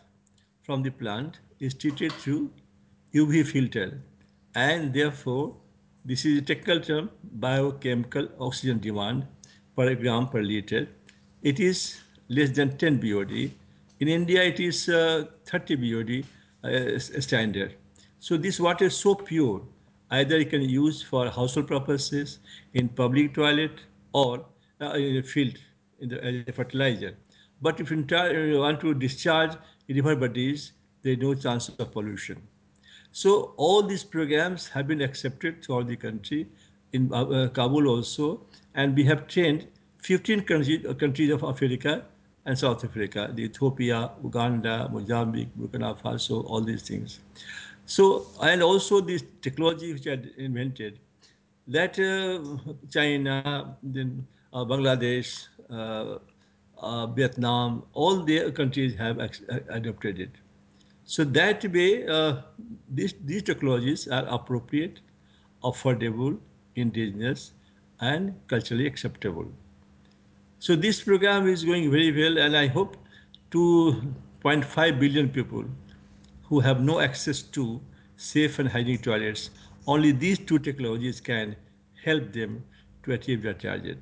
from 0.63 0.83
the 0.83 0.91
plant 0.91 1.39
is 1.59 1.73
treated 1.73 2.11
through 2.11 2.51
UV 3.15 3.47
filter, 3.47 4.01
and 4.55 4.93
therefore 4.93 5.55
this 6.03 6.25
is 6.25 6.39
a 6.39 6.41
technical 6.41 6.81
term 6.81 7.09
biochemical 7.45 8.27
oxygen 8.39 8.79
demand 8.79 9.25
per 9.77 9.95
gram 9.95 10.27
per 10.27 10.41
liter. 10.41 10.87
It 11.41 11.61
is 11.61 12.01
less 12.27 12.49
than 12.49 12.77
10 12.77 12.97
BOD. 12.97 13.51
In 14.01 14.07
India, 14.09 14.43
it 14.43 14.59
is 14.59 14.89
uh, 14.89 15.25
30 15.45 15.75
BOD 15.75 16.25
uh, 16.65 16.99
standard. 16.99 17.75
So 18.19 18.35
this 18.35 18.59
water 18.59 18.85
is 18.85 18.97
so 18.97 19.15
pure, 19.15 19.61
either 20.11 20.37
you 20.39 20.45
can 20.45 20.61
use 20.61 21.01
for 21.01 21.29
household 21.29 21.67
purposes, 21.67 22.39
in 22.73 22.89
public 22.89 23.33
toilet, 23.33 23.79
or 24.11 24.45
uh, 24.81 24.91
in 24.91 25.17
a 25.17 25.23
field 25.23 25.57
in 26.03 26.09
the, 26.09 26.45
a 26.49 26.51
fertilizer. 26.51 27.15
But 27.61 27.79
if 27.79 27.91
you 27.91 28.05
you 28.51 28.59
want 28.59 28.81
to 28.81 28.93
discharge 28.93 29.57
river 29.89 30.15
bodies, 30.15 30.73
there 31.01 31.13
is 31.13 31.19
no 31.19 31.33
chance 31.33 31.69
of 31.69 31.91
pollution. 31.91 32.41
So 33.11 33.53
all 33.57 33.83
these 33.83 34.03
programs 34.03 34.67
have 34.69 34.87
been 34.87 35.01
accepted 35.01 35.63
throughout 35.63 35.87
the 35.87 35.95
country, 35.95 36.47
in 36.93 37.11
uh, 37.13 37.23
uh, 37.23 37.47
Kabul 37.49 37.87
also, 37.87 38.41
and 38.75 38.95
we 38.95 39.03
have 39.05 39.27
trained 39.27 39.67
15 40.01 40.41
countries, 40.41 40.85
uh, 40.85 40.93
countries 40.93 41.31
of 41.31 41.43
Africa 41.43 42.05
and 42.45 42.57
South 42.57 42.83
Africa, 42.83 43.31
the 43.33 43.43
Ethiopia, 43.43 44.11
Uganda, 44.23 44.89
Mozambique, 44.91 45.49
Burkina 45.57 45.99
Faso, 46.01 46.43
all 46.49 46.61
these 46.61 46.81
things. 46.81 47.19
So, 47.85 48.27
and 48.41 48.61
also 48.63 49.01
this 49.01 49.23
technology 49.41 49.93
which 49.93 50.07
I 50.07 50.19
invented, 50.37 50.99
that 51.67 51.97
uh, 51.99 52.73
China, 52.89 53.77
then 53.81 54.27
uh, 54.53 54.65
Bangladesh, 54.65 55.47
uh, 55.47 55.49
uh, 55.49 55.52
Uh, 55.69 56.17
uh, 56.81 57.07
Vietnam, 57.07 57.83
all 57.93 58.23
the 58.23 58.51
countries 58.51 58.95
have 58.95 59.19
uh, 59.19 59.27
adopted 59.69 60.19
it. 60.19 60.31
So 61.05 61.23
that 61.23 61.63
way, 61.71 62.07
uh, 62.07 62.41
these, 62.89 63.13
these 63.25 63.43
technologies 63.43 64.07
are 64.07 64.25
appropriate, 64.27 64.99
affordable, 65.63 66.37
indigenous, 66.75 67.53
and 68.01 68.33
culturally 68.47 68.87
acceptable. 68.87 69.47
So 70.59 70.75
this 70.75 71.01
program 71.01 71.47
is 71.47 71.63
going 71.63 71.91
very 71.91 72.11
well, 72.11 72.37
and 72.37 72.55
I 72.55 72.67
hope 72.67 72.97
2.5 73.51 74.99
billion 74.99 75.29
people 75.29 75.65
who 76.43 76.59
have 76.59 76.81
no 76.81 76.99
access 76.99 77.41
to 77.41 77.81
safe 78.17 78.59
and 78.59 78.69
hygienic 78.69 79.03
toilets, 79.03 79.49
only 79.87 80.11
these 80.11 80.39
two 80.39 80.59
technologies 80.59 81.19
can 81.19 81.55
help 82.03 82.31
them 82.31 82.63
to 83.03 83.13
achieve 83.13 83.41
their 83.41 83.53
target. 83.53 83.99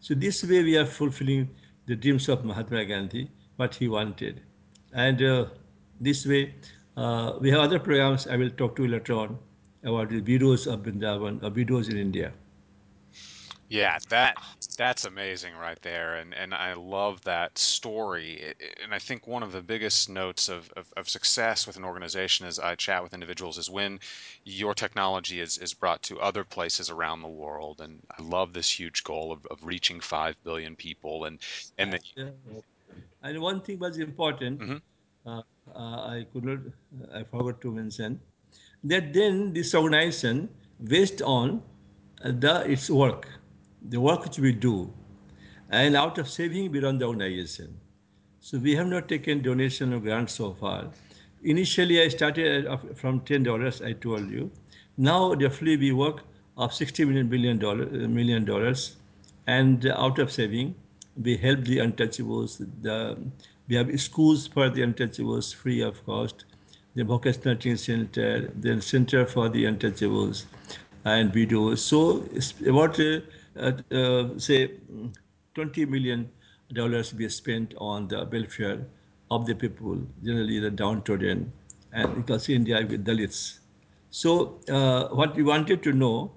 So 0.00 0.14
this 0.14 0.44
way 0.44 0.62
we 0.62 0.76
are 0.76 0.86
fulfilling 0.86 1.48
the 1.86 1.96
dreams 1.96 2.28
of 2.28 2.44
Mahatma 2.44 2.84
Gandhi, 2.84 3.30
what 3.56 3.74
he 3.74 3.88
wanted. 3.88 4.42
And 4.92 5.22
uh, 5.22 5.46
this 6.00 6.26
way, 6.26 6.54
uh, 6.96 7.34
we 7.40 7.50
have 7.50 7.60
other 7.60 7.78
programs 7.78 8.26
I 8.26 8.36
will 8.36 8.50
talk 8.50 8.76
to 8.76 8.82
you 8.84 8.88
later 8.88 9.14
on 9.14 9.38
about 9.84 10.10
the 10.10 10.20
widows 10.20 10.66
of 10.66 10.82
Vrindavan, 10.82 11.42
or 11.42 11.50
widows 11.50 11.88
in 11.88 11.96
India. 11.96 12.32
Yeah, 13.70 13.98
that 14.08 14.38
that's 14.78 15.04
amazing 15.04 15.54
right 15.54 15.78
there, 15.82 16.16
and 16.16 16.34
and 16.34 16.54
I 16.54 16.72
love 16.74 17.20
that 17.24 17.58
story. 17.58 18.32
It- 18.40 18.56
it- 18.60 18.78
And 18.82 18.94
I 18.94 18.98
think 18.98 19.26
one 19.26 19.42
of 19.42 19.52
the 19.52 19.62
biggest 19.62 20.08
notes 20.08 20.48
of, 20.48 20.70
of, 20.76 20.90
of 20.96 21.08
success 21.08 21.66
with 21.66 21.76
an 21.76 21.84
organization 21.84 22.46
as 22.46 22.58
I 22.58 22.74
chat 22.76 23.02
with 23.02 23.12
individuals 23.12 23.58
is 23.58 23.68
when 23.68 24.00
your 24.44 24.74
technology 24.74 25.40
is 25.40 25.58
is 25.58 25.74
brought 25.74 26.02
to 26.04 26.18
other 26.20 26.44
places 26.44 26.88
around 26.90 27.20
the 27.22 27.28
world. 27.28 27.80
And 27.82 28.00
I 28.18 28.22
love 28.22 28.52
this 28.54 28.70
huge 28.80 29.04
goal 29.04 29.32
of, 29.32 29.44
of 29.50 29.62
reaching 29.62 30.00
five 30.00 30.36
billion 30.44 30.74
people, 30.76 31.24
and 31.24 31.38
and 31.78 31.92
that. 31.92 32.02
Yeah. 32.16 32.30
And 33.22 33.40
one 33.40 33.60
thing 33.60 33.78
was 33.78 33.98
important, 33.98 34.60
Mhm. 34.60 34.80
uh, 35.26 35.42
uh, 35.74 36.00
I 36.16 36.26
could 36.32 36.44
not, 36.44 36.58
I 37.14 37.24
forgot 37.24 37.60
to 37.62 37.72
mention, 37.72 38.20
that 38.84 39.12
then 39.12 39.52
this 39.52 39.74
organization, 39.74 40.48
based 40.84 41.20
on 41.22 41.62
the 42.24 42.70
its 42.70 42.88
work, 42.90 43.28
the 43.88 44.00
work 44.00 44.24
which 44.24 44.38
we 44.38 44.52
do, 44.52 44.92
and 45.70 45.96
out 45.96 46.18
of 46.18 46.28
saving 46.28 46.70
we 46.72 46.80
run 46.80 46.98
the 46.98 47.06
organization. 47.06 47.76
So 48.40 48.58
we 48.58 48.74
have 48.76 48.86
not 48.86 49.08
taken 49.08 49.42
donation 49.42 49.92
or 49.92 50.00
grants 50.00 50.34
so 50.34 50.54
far. 50.54 50.88
Initially, 51.42 52.00
I 52.02 52.08
started 52.08 52.68
from 52.96 53.20
ten 53.20 53.42
dollars. 53.42 53.80
I 53.82 53.92
told 53.92 54.30
you. 54.30 54.50
Now, 54.96 55.34
roughly, 55.34 55.76
we 55.76 55.92
work 55.92 56.22
of 56.56 56.74
sixty 56.74 57.04
million 57.04 57.28
billion 57.28 57.58
dollar 57.58 57.86
million 57.86 58.44
dollars, 58.44 58.96
and 59.46 59.86
out 59.86 60.18
of 60.18 60.32
saving, 60.32 60.74
we 61.22 61.36
help 61.36 61.64
the 61.64 61.78
untouchables. 61.78 62.66
The 62.82 63.16
we 63.68 63.76
have 63.76 64.00
schools 64.00 64.46
for 64.46 64.70
the 64.70 64.82
untouchables 64.82 65.54
free 65.54 65.80
of 65.82 66.04
cost. 66.06 66.44
The 66.94 67.04
vocational 67.04 67.54
training 67.54 67.76
center, 67.76 68.50
the 68.60 68.80
center 68.82 69.24
for 69.24 69.48
the 69.48 69.64
untouchables, 69.66 70.46
and 71.04 71.32
we 71.32 71.46
do 71.46 71.76
So 71.76 72.24
about 72.66 72.98
uh, 72.98 73.20
say 74.38 74.72
20 75.54 75.86
million 75.86 76.30
dollars 76.72 77.12
be 77.12 77.28
spent 77.28 77.74
on 77.78 78.08
the 78.08 78.28
welfare 78.30 78.86
of 79.30 79.46
the 79.46 79.54
people, 79.54 79.98
generally 80.22 80.58
the 80.58 80.70
downtrodden, 80.70 81.52
and 81.92 82.14
because 82.14 82.48
India 82.48 82.86
with 82.88 83.04
Dalits. 83.04 83.60
So 84.10 84.60
uh, 84.68 85.08
what 85.08 85.34
we 85.34 85.42
wanted 85.42 85.82
to 85.82 85.92
know 85.92 86.32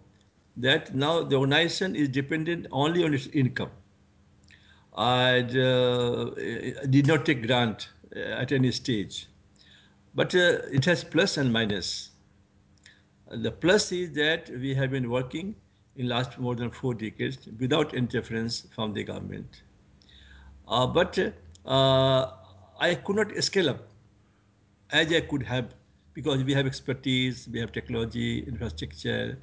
that 0.57 0.93
now 0.93 1.23
the 1.23 1.37
organization 1.37 1.95
is 1.95 2.09
dependent 2.09 2.67
only 2.71 3.03
on 3.03 3.13
its 3.13 3.27
income. 3.27 3.71
I 4.95 5.39
uh, 5.39 6.31
did 6.89 7.07
not 7.07 7.25
take 7.25 7.47
grant 7.47 7.89
uh, 8.15 8.19
at 8.19 8.51
any 8.51 8.71
stage, 8.71 9.27
but 10.15 10.35
uh, 10.35 10.59
it 10.71 10.83
has 10.85 11.03
plus 11.03 11.37
and 11.37 11.51
minus. 11.51 12.09
The 13.29 13.51
plus 13.51 13.91
is 13.93 14.11
that 14.13 14.49
we 14.49 14.73
have 14.75 14.91
been 14.91 15.09
working 15.09 15.55
in 15.95 16.07
last 16.07 16.37
more 16.39 16.55
than 16.55 16.71
four 16.71 16.93
decades 16.93 17.47
without 17.59 17.93
interference 17.93 18.67
from 18.75 18.93
the 18.93 19.03
government. 19.03 19.63
Uh, 20.67 20.87
but 20.87 21.17
uh, 21.65 22.31
I 22.79 22.95
could 22.95 23.15
not 23.15 23.35
scale 23.43 23.69
up 23.69 23.87
as 24.91 25.11
I 25.11 25.21
could 25.21 25.43
have 25.43 25.73
because 26.13 26.43
we 26.43 26.53
have 26.53 26.65
expertise, 26.65 27.47
we 27.51 27.59
have 27.59 27.71
technology, 27.71 28.39
infrastructure, 28.39 29.37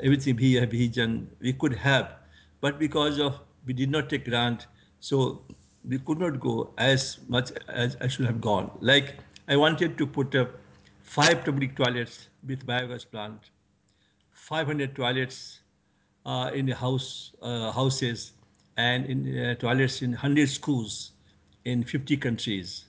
everything 0.00 0.36
we 0.36 0.54
have 0.54 0.70
vision, 0.70 1.30
we 1.40 1.52
could 1.52 1.74
have. 1.74 2.12
But 2.60 2.78
because 2.78 3.18
of 3.18 3.40
we 3.66 3.72
did 3.72 3.90
not 3.90 4.08
take 4.08 4.24
grant, 4.24 4.66
so 5.00 5.42
we 5.84 5.98
could 5.98 6.18
not 6.18 6.40
go 6.40 6.72
as 6.78 7.18
much 7.28 7.52
as 7.68 7.96
I 8.00 8.08
should 8.08 8.26
have 8.26 8.40
gone. 8.40 8.70
Like 8.80 9.16
I 9.46 9.56
wanted 9.56 9.98
to 9.98 10.06
put 10.06 10.34
up 10.34 10.50
five 11.02 11.44
public 11.44 11.76
toilets 11.76 12.28
with 12.46 12.66
biogas 12.66 13.10
plant 13.10 13.50
500 14.30 14.94
toilets 14.94 15.60
uh, 16.28 16.50
in 16.54 16.66
the 16.66 16.74
house 16.74 17.32
uh, 17.42 17.72
houses 17.72 18.32
and 18.76 19.06
in 19.06 19.20
uh, 19.38 19.54
toilets 19.56 20.02
in 20.02 20.10
100 20.12 20.48
schools 20.48 21.12
in 21.64 21.82
50 21.82 22.16
countries 22.18 22.84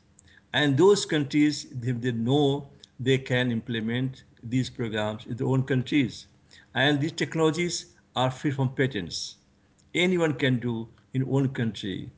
and 0.54 0.78
those 0.78 1.06
countries 1.06 1.66
if 1.82 2.02
they 2.02 2.12
know 2.12 2.68
they 3.00 3.18
can 3.18 3.52
implement 3.52 4.24
these 4.44 4.70
programs 4.70 5.26
in 5.26 5.36
their 5.38 5.48
own 5.48 5.64
countries 5.64 6.28
and 6.76 7.00
these 7.02 7.14
technologies 7.24 7.82
are 8.16 8.32
free 8.32 8.52
from 8.52 8.70
patents 8.82 9.22
anyone 9.96 10.34
can 10.34 10.60
do 10.60 10.88
in 11.14 11.24
own 11.30 11.50
country 11.50 12.10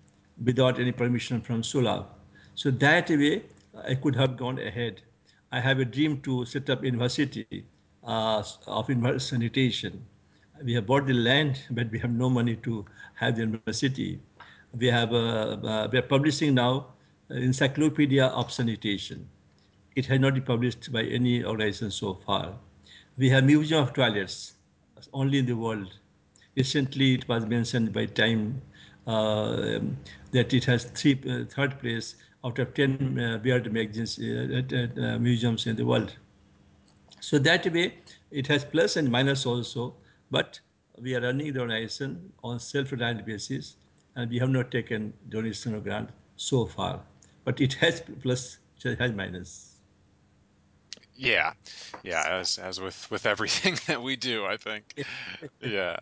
without 0.43 0.79
any 0.79 0.91
permission 0.91 1.41
from 1.41 1.61
Sulabh. 1.61 2.05
So 2.55 2.71
that 2.71 3.09
way, 3.09 3.43
I 3.87 3.95
could 3.95 4.15
have 4.15 4.37
gone 4.37 4.59
ahead. 4.59 5.01
I 5.51 5.59
have 5.59 5.79
a 5.79 5.85
dream 5.85 6.21
to 6.21 6.45
set 6.45 6.69
up 6.69 6.83
university 6.83 7.65
uh, 8.03 8.43
of 8.67 9.21
sanitation. 9.21 10.03
We 10.63 10.73
have 10.73 10.85
bought 10.85 11.07
the 11.07 11.13
land, 11.13 11.61
but 11.71 11.91
we 11.91 11.99
have 11.99 12.11
no 12.11 12.29
money 12.29 12.55
to 12.57 12.85
have 13.15 13.35
the 13.35 13.41
university. 13.41 14.19
We 14.77 14.87
have 14.87 15.13
uh, 15.13 15.57
uh, 15.63 15.87
we 15.91 15.97
are 15.99 16.07
publishing 16.13 16.55
now 16.55 16.87
Encyclopedia 17.29 18.27
of 18.27 18.51
Sanitation. 18.51 19.27
It 19.95 20.05
has 20.05 20.19
not 20.19 20.33
been 20.33 20.43
published 20.43 20.91
by 20.91 21.03
any 21.03 21.43
organization 21.43 21.91
so 21.91 22.13
far. 22.25 22.53
We 23.17 23.29
have 23.29 23.43
Museum 23.43 23.83
of 23.83 23.93
Toilets, 23.93 24.53
only 25.13 25.39
in 25.39 25.45
the 25.45 25.55
world. 25.55 25.93
Recently, 26.55 27.13
it 27.15 27.27
was 27.27 27.45
mentioned 27.45 27.93
by 27.93 28.05
Time 28.05 28.61
uh, 29.07 29.79
that 30.31 30.53
it 30.53 30.65
has 30.65 30.85
three, 30.85 31.19
uh, 31.29 31.45
third 31.45 31.79
place 31.79 32.15
out 32.43 32.59
of 32.59 32.73
10 32.73 33.19
uh, 33.19 33.37
beard 33.37 33.71
magazines, 33.71 34.19
uh, 34.19 34.61
uh, 34.75 35.17
museums 35.19 35.67
in 35.67 35.75
the 35.75 35.85
world. 35.85 36.15
So 37.19 37.37
that 37.39 37.71
way, 37.71 37.95
it 38.31 38.47
has 38.47 38.65
plus 38.65 38.95
and 38.95 39.11
minus 39.11 39.45
also, 39.45 39.93
but 40.31 40.59
we 40.99 41.15
are 41.15 41.21
running 41.21 41.53
the 41.53 41.59
organization 41.59 42.31
on 42.43 42.59
self-reliant 42.59 43.25
basis, 43.25 43.75
and 44.15 44.29
we 44.29 44.39
have 44.39 44.49
not 44.49 44.71
taken 44.71 45.13
donation 45.29 45.75
or 45.75 45.79
grant 45.79 46.09
so 46.35 46.65
far. 46.65 47.01
But 47.43 47.59
it 47.61 47.73
has 47.75 48.01
plus, 48.21 48.57
it 48.83 48.99
has 48.99 49.11
minus. 49.11 49.70
Yeah, 51.23 51.53
yeah, 52.01 52.23
as 52.39 52.57
as 52.57 52.79
with 52.81 53.11
with 53.11 53.27
everything 53.27 53.77
that 53.87 54.01
we 54.01 54.15
do, 54.15 54.43
I 54.43 54.57
think. 54.57 55.05
Yeah. 55.61 55.97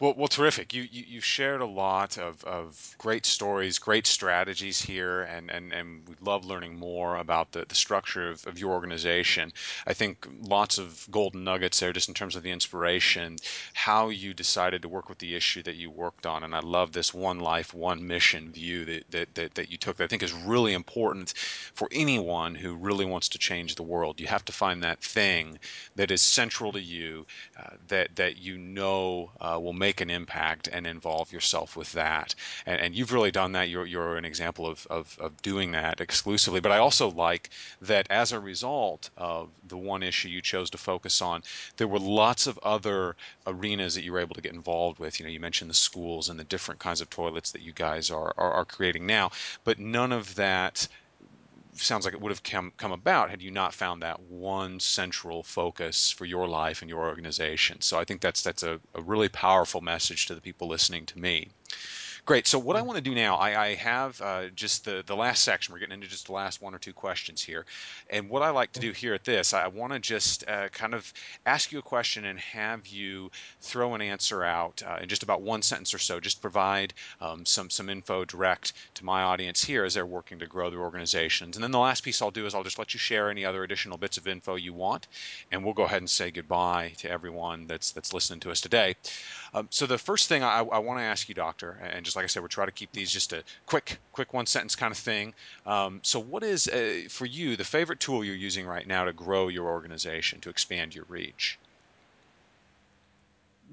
Well, 0.00 0.14
well, 0.16 0.28
terrific. 0.28 0.72
You 0.72 0.84
you 0.90 1.04
you 1.06 1.20
shared 1.20 1.60
a 1.60 1.66
lot 1.66 2.16
of 2.18 2.42
of 2.44 2.94
great 2.98 3.26
stories, 3.26 3.78
great 3.78 4.06
strategies 4.06 4.80
here, 4.82 5.22
and 5.22 5.50
and 5.50 5.70
and 5.72 6.08
we 6.08 6.14
love 6.20 6.46
learning 6.46 6.78
more 6.78 7.16
about 7.16 7.52
the 7.52 7.66
the 7.68 7.74
structure 7.74 8.30
of 8.30 8.46
of 8.46 8.58
your 8.58 8.72
organization. 8.72 9.52
I 9.86 9.92
think 9.92 10.26
lots 10.40 10.78
of 10.78 11.06
golden 11.10 11.44
nuggets 11.44 11.80
there, 11.80 11.92
just 11.92 12.08
in 12.08 12.14
terms 12.14 12.34
of 12.34 12.42
the 12.42 12.50
inspiration, 12.50 13.36
how 13.74 14.08
you 14.08 14.32
decided 14.34 14.82
to 14.82 14.88
work 14.88 15.08
with 15.10 15.18
the 15.18 15.34
issue 15.34 15.62
that 15.64 15.76
you 15.76 15.90
worked 15.90 16.26
on, 16.26 16.42
and 16.42 16.54
I 16.54 16.60
love 16.60 16.92
this 16.92 17.12
one 17.12 17.38
life, 17.40 17.74
one 17.74 18.06
mission 18.06 18.50
view 18.52 18.84
that 18.86 19.10
that 19.10 19.34
that, 19.34 19.54
that 19.56 19.70
you 19.70 19.76
took. 19.78 19.98
That 19.98 20.04
I 20.04 20.08
think 20.08 20.22
is 20.22 20.32
really 20.32 20.72
important 20.72 21.34
for 21.74 21.88
anyone 21.92 22.54
who 22.54 22.74
really 22.74 23.04
wants 23.04 23.28
to 23.30 23.38
change 23.38 23.74
the 23.74 23.82
world. 23.82 24.20
You 24.20 24.26
have 24.28 24.44
to 24.46 24.52
find 24.54 24.82
that 24.82 25.00
thing 25.00 25.58
that 25.96 26.10
is 26.10 26.22
central 26.22 26.72
to 26.72 26.80
you, 26.80 27.26
uh, 27.58 27.76
that 27.88 28.16
that 28.16 28.38
you 28.38 28.56
know 28.58 29.30
uh, 29.40 29.58
will 29.60 29.72
make 29.72 30.00
an 30.00 30.10
impact, 30.10 30.68
and 30.72 30.86
involve 30.86 31.32
yourself 31.32 31.76
with 31.76 31.92
that. 31.92 32.34
And, 32.66 32.80
and 32.80 32.94
you've 32.94 33.12
really 33.12 33.30
done 33.30 33.52
that. 33.52 33.68
You're 33.68 33.86
you're 33.86 34.16
an 34.16 34.24
example 34.24 34.66
of, 34.66 34.86
of 34.88 35.16
of 35.20 35.40
doing 35.42 35.72
that 35.72 36.00
exclusively. 36.00 36.60
But 36.60 36.72
I 36.72 36.78
also 36.78 37.10
like 37.10 37.50
that 37.80 38.06
as 38.10 38.32
a 38.32 38.40
result 38.40 39.10
of 39.16 39.50
the 39.66 39.76
one 39.76 40.02
issue 40.02 40.28
you 40.28 40.40
chose 40.40 40.70
to 40.70 40.78
focus 40.78 41.20
on, 41.22 41.42
there 41.76 41.88
were 41.88 41.98
lots 41.98 42.46
of 42.46 42.58
other 42.62 43.16
arenas 43.46 43.94
that 43.94 44.04
you 44.04 44.12
were 44.12 44.20
able 44.20 44.34
to 44.34 44.40
get 44.40 44.52
involved 44.52 44.98
with. 44.98 45.18
You 45.18 45.26
know, 45.26 45.32
you 45.32 45.40
mentioned 45.40 45.70
the 45.70 45.74
schools 45.74 46.28
and 46.28 46.38
the 46.38 46.44
different 46.44 46.80
kinds 46.80 47.00
of 47.00 47.10
toilets 47.10 47.50
that 47.52 47.62
you 47.62 47.72
guys 47.72 48.10
are, 48.10 48.32
are, 48.36 48.52
are 48.52 48.64
creating 48.64 49.06
now, 49.06 49.30
but 49.64 49.78
none 49.78 50.12
of 50.12 50.34
that 50.36 50.88
sounds 51.76 52.04
like 52.04 52.14
it 52.14 52.20
would 52.20 52.30
have 52.30 52.42
come 52.42 52.72
come 52.76 52.92
about 52.92 53.30
had 53.30 53.42
you 53.42 53.50
not 53.50 53.74
found 53.74 54.02
that 54.02 54.20
one 54.20 54.80
central 54.80 55.42
focus 55.42 56.10
for 56.10 56.24
your 56.24 56.46
life 56.48 56.82
and 56.82 56.88
your 56.88 57.06
organization. 57.06 57.80
So 57.80 57.98
I 57.98 58.04
think 58.04 58.20
that's 58.20 58.42
that's 58.42 58.62
a, 58.62 58.80
a 58.94 59.02
really 59.02 59.28
powerful 59.28 59.80
message 59.80 60.26
to 60.26 60.34
the 60.34 60.40
people 60.40 60.68
listening 60.68 61.06
to 61.06 61.18
me. 61.18 61.50
Great. 62.26 62.46
So 62.46 62.58
what 62.58 62.74
I 62.74 62.80
want 62.80 62.96
to 62.96 63.02
do 63.02 63.14
now, 63.14 63.36
I, 63.36 63.66
I 63.66 63.74
have 63.74 64.18
uh, 64.22 64.48
just 64.54 64.86
the 64.86 65.02
the 65.06 65.14
last 65.14 65.44
section. 65.44 65.74
We're 65.74 65.78
getting 65.78 65.92
into 65.92 66.06
just 66.06 66.24
the 66.24 66.32
last 66.32 66.62
one 66.62 66.74
or 66.74 66.78
two 66.78 66.94
questions 66.94 67.42
here, 67.42 67.66
and 68.08 68.30
what 68.30 68.40
I 68.40 68.48
like 68.48 68.72
to 68.72 68.80
do 68.80 68.92
here 68.92 69.12
at 69.12 69.24
this, 69.24 69.52
I 69.52 69.66
want 69.68 69.92
to 69.92 69.98
just 69.98 70.42
uh, 70.48 70.70
kind 70.70 70.94
of 70.94 71.12
ask 71.44 71.70
you 71.70 71.80
a 71.80 71.82
question 71.82 72.24
and 72.24 72.40
have 72.40 72.86
you 72.86 73.30
throw 73.60 73.94
an 73.94 74.00
answer 74.00 74.42
out 74.42 74.82
uh, 74.86 75.00
in 75.02 75.08
just 75.10 75.22
about 75.22 75.42
one 75.42 75.60
sentence 75.60 75.92
or 75.92 75.98
so. 75.98 76.18
Just 76.18 76.40
provide 76.40 76.94
um, 77.20 77.44
some 77.44 77.68
some 77.68 77.90
info 77.90 78.24
direct 78.24 78.72
to 78.94 79.04
my 79.04 79.22
audience 79.22 79.62
here 79.62 79.84
as 79.84 79.92
they're 79.92 80.06
working 80.06 80.38
to 80.38 80.46
grow 80.46 80.70
their 80.70 80.80
organizations. 80.80 81.58
And 81.58 81.62
then 81.62 81.72
the 81.72 81.78
last 81.78 82.04
piece 82.04 82.22
I'll 82.22 82.30
do 82.30 82.46
is 82.46 82.54
I'll 82.54 82.64
just 82.64 82.78
let 82.78 82.94
you 82.94 82.98
share 82.98 83.28
any 83.28 83.44
other 83.44 83.64
additional 83.64 83.98
bits 83.98 84.16
of 84.16 84.26
info 84.26 84.54
you 84.54 84.72
want, 84.72 85.08
and 85.52 85.62
we'll 85.62 85.74
go 85.74 85.82
ahead 85.82 86.00
and 86.00 86.08
say 86.08 86.30
goodbye 86.30 86.94
to 86.96 87.10
everyone 87.10 87.66
that's 87.66 87.90
that's 87.90 88.14
listening 88.14 88.40
to 88.40 88.50
us 88.50 88.62
today. 88.62 88.96
Um, 89.52 89.68
so 89.70 89.84
the 89.86 89.98
first 89.98 90.26
thing 90.26 90.42
I, 90.42 90.60
I 90.60 90.78
want 90.78 90.98
to 91.00 91.04
ask 91.04 91.28
you, 91.28 91.34
Doctor, 91.34 91.78
and 91.92 92.02
just 92.02 92.13
like 92.16 92.24
I 92.24 92.26
said, 92.26 92.42
we're 92.42 92.48
trying 92.48 92.68
to 92.68 92.72
keep 92.72 92.92
these 92.92 93.10
just 93.10 93.32
a 93.32 93.42
quick, 93.66 93.98
quick 94.12 94.32
one 94.32 94.46
sentence 94.46 94.74
kind 94.74 94.92
of 94.92 94.98
thing. 94.98 95.34
Um, 95.66 96.00
so 96.02 96.18
what 96.20 96.42
is 96.42 96.68
uh, 96.68 97.08
for 97.08 97.26
you 97.26 97.56
the 97.56 97.64
favorite 97.64 98.00
tool 98.00 98.24
you're 98.24 98.34
using 98.34 98.66
right 98.66 98.86
now 98.86 99.04
to 99.04 99.12
grow 99.12 99.48
your 99.48 99.66
organization, 99.68 100.40
to 100.40 100.50
expand 100.50 100.94
your 100.94 101.04
reach? 101.08 101.58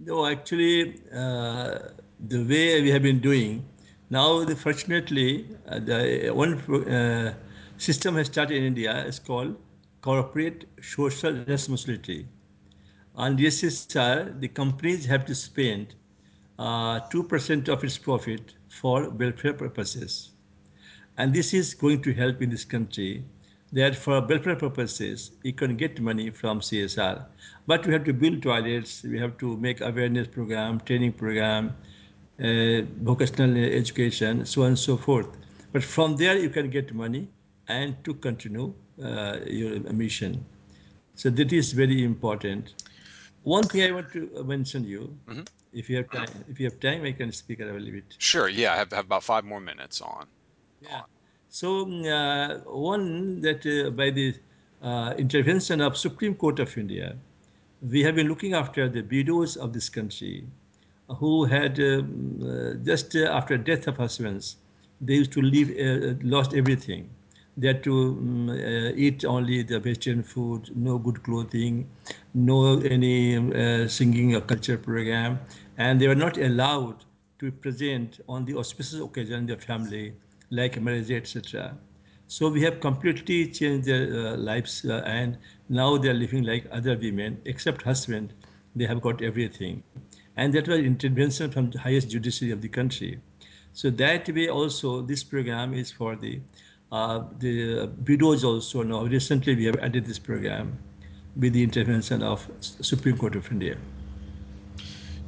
No, 0.04 0.26
actually, 0.26 1.02
uh, 1.14 1.80
the 2.28 2.44
way 2.44 2.82
we 2.82 2.90
have 2.90 3.04
been 3.04 3.20
doing 3.20 3.66
now, 4.12 4.44
the, 4.44 4.58
fortunately, 4.58 5.48
uh, 5.70 5.80
the 5.80 6.32
one 6.34 6.60
uh, 6.60 7.34
system 7.78 8.16
has 8.16 8.28
started 8.28 8.58
in 8.58 8.64
India. 8.66 9.06
It's 9.08 9.20
called 9.20 9.56
corporate 10.02 10.66
social 10.82 11.32
responsibility. 11.32 12.28
On 13.16 13.38
DSSR, 13.38 14.38
the 14.42 14.50
companies 14.50 15.06
have 15.06 15.26
to 15.28 15.34
spend 15.34 15.94
uh, 15.94 15.96
2% 16.62 17.70
of 17.70 17.84
its 17.84 17.98
profit 17.98 18.54
for 18.70 19.10
welfare 19.10 19.54
purposes. 19.54 20.32
And 21.18 21.34
this 21.34 21.54
is 21.54 21.74
going 21.74 22.02
to 22.04 22.14
help 22.14 22.42
in 22.42 22.50
this 22.50 22.66
country 22.66 23.24
that 23.74 23.96
for 23.96 24.22
welfare 24.22 24.56
purposes, 24.56 25.32
you 25.44 25.54
can 25.54 25.76
get 25.78 26.00
money 26.02 26.30
from 26.30 26.60
CSR. 26.60 27.26
But 27.68 27.86
we 27.86 27.94
have 27.94 28.04
to 28.06 28.14
build 28.14 28.42
toilets, 28.42 29.04
we 29.04 29.20
have 29.20 29.38
to 29.38 29.58
make 29.58 29.82
awareness 29.82 30.28
program, 30.28 30.82
training 30.82 31.14
program, 31.14 31.76
uh, 32.44 32.82
vocational 33.02 33.56
education, 33.58 34.46
so 34.46 34.64
on 34.64 34.70
and 34.70 34.80
so 34.80 34.98
forth. 34.98 35.28
But 35.72 35.84
from 35.84 36.18
there, 36.18 36.38
you 36.38 36.50
can 36.50 36.70
get 36.70 36.94
money 36.94 37.30
and 37.68 37.96
to 38.04 38.14
continue 38.14 38.74
uh, 39.04 39.38
your 39.46 39.80
mission. 39.94 40.44
So 41.16 41.30
that 41.30 41.54
is 41.54 41.72
very 41.72 42.04
important. 42.04 42.74
One 43.44 43.64
thing 43.64 43.84
I 43.84 43.92
want 43.92 44.12
to 44.14 44.44
mention 44.44 44.84
you, 44.84 45.18
hmm 45.28 45.42
if 45.74 45.90
you 45.90 45.98
have 45.98 46.10
time, 46.12 46.30
if 46.50 46.60
you 46.60 46.66
have 46.70 46.80
time, 46.80 47.04
I 47.04 47.12
can 47.12 47.32
speak 47.32 47.60
a 47.60 47.66
little 47.66 47.92
bit. 47.92 48.16
Sure. 48.18 48.50
Yeah, 48.50 48.74
I 48.74 48.78
have, 48.78 48.92
have 48.92 49.06
about 49.06 49.24
five 49.24 49.44
more 49.44 49.60
minutes 49.60 50.02
on. 50.02 50.28
Yeah. 50.82 51.02
So 51.50 51.86
mm, 51.86 52.06
uh, 52.06 52.60
one 52.70 53.42
that 53.42 53.66
uh, 53.66 53.90
by 53.92 54.10
the 54.10 54.36
uh, 54.82 55.14
intervention 55.18 55.82
of 55.82 55.98
Supreme 55.98 56.36
Court 56.36 56.60
of 56.60 56.78
India, 56.78 57.16
we 57.82 58.04
have 58.04 58.16
been 58.16 58.28
looking 58.28 58.54
after 58.54 58.88
the 58.90 59.02
widows 59.02 59.58
of 59.58 59.74
this 59.74 59.90
country 59.90 60.46
who 61.08 61.46
had 61.46 61.80
um, 61.80 62.40
uh, 62.42 62.74
just 62.86 63.16
uh, 63.16 63.26
after 63.26 63.58
death 63.58 63.88
of 63.88 63.98
husbands, 63.98 64.58
they 65.02 65.16
used 65.16 65.32
to 65.34 65.42
leave, 65.42 65.70
uh, 65.72 66.16
lost 66.24 66.54
everything. 66.54 67.10
They 67.62 67.68
had 67.68 67.84
to 67.84 67.94
um, 67.94 68.50
uh, 68.50 68.92
eat 68.96 69.24
only 69.24 69.62
the 69.62 69.80
vegetarian 69.80 70.24
food, 70.24 70.72
no 70.76 70.98
good 70.98 71.22
clothing, 71.22 71.88
no 72.34 72.80
any 72.80 73.38
uh, 73.38 73.88
singing 73.88 74.34
or 74.36 74.42
culture 74.42 74.80
program, 74.80 75.40
and 75.78 76.02
they 76.02 76.08
were 76.08 76.16
not 76.16 76.40
allowed 76.40 77.06
to 77.38 77.52
present 77.52 78.20
on 78.28 78.46
the 78.46 78.58
auspicious 78.58 79.00
occasion 79.00 79.36
in 79.42 79.46
their 79.46 79.60
family, 79.60 80.14
like 80.50 80.82
marriage, 80.82 81.12
etc. 81.12 81.78
So 82.28 82.50
we 82.50 82.64
have 82.64 82.80
completely 82.80 83.46
changed 83.52 83.86
their 83.88 84.06
uh, 84.12 84.38
lives, 84.38 84.84
uh, 84.84 85.04
and 85.06 85.38
now 85.70 85.98
they 85.98 86.10
are 86.10 86.16
living 86.16 86.44
like 86.44 86.66
other 86.72 86.98
women, 86.98 87.40
except 87.46 87.84
husband. 87.84 88.34
They 88.76 88.86
have 88.86 89.02
got 89.02 89.22
everything, 89.22 89.84
and 90.36 90.52
that 90.56 90.68
was 90.68 90.80
intervention 90.80 91.52
from 91.52 91.70
the 91.70 91.78
highest 91.78 92.10
judiciary 92.10 92.54
of 92.54 92.62
the 92.62 92.70
country. 92.70 93.20
So 93.74 93.92
that 93.92 94.28
way 94.30 94.50
also, 94.50 95.02
this 95.04 95.24
program 95.24 95.76
is 95.76 95.92
for 95.92 96.16
the 96.16 96.42
Uh, 96.92 97.24
the 97.40 97.90
widows 98.06 98.44
also. 98.44 98.84
Now 98.84 99.04
recently 99.04 99.56
we 99.56 99.66
have 99.66 99.78
added 99.78 100.06
this 100.06 100.20
program 100.20 100.78
with 101.38 101.54
the 101.54 101.64
intervention 101.64 102.22
of 102.22 102.50
Supreme 102.60 103.18
Court 103.18 103.36
of 103.36 103.50
India. 103.52 103.78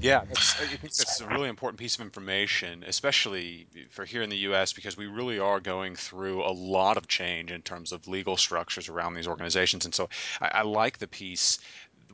Yeah, 0.01 0.19
I 0.19 0.65
think 0.65 0.81
that's 0.81 1.21
a 1.21 1.27
really 1.27 1.47
important 1.47 1.79
piece 1.79 1.95
of 1.95 2.01
information, 2.01 2.83
especially 2.85 3.67
for 3.89 4.03
here 4.03 4.21
in 4.21 4.29
the 4.29 4.35
US, 4.49 4.73
because 4.73 4.97
we 4.97 5.05
really 5.05 5.39
are 5.39 5.61
going 5.61 5.95
through 5.95 6.43
a 6.43 6.51
lot 6.51 6.97
of 6.97 7.07
change 7.07 7.51
in 7.51 7.61
terms 7.61 7.93
of 7.93 8.05
legal 8.05 8.35
structures 8.35 8.89
around 8.89 9.13
these 9.13 9.29
organizations. 9.29 9.85
And 9.85 9.95
so 9.95 10.09
I, 10.41 10.49
I 10.55 10.61
like 10.63 10.97
the 10.97 11.07
piece 11.07 11.59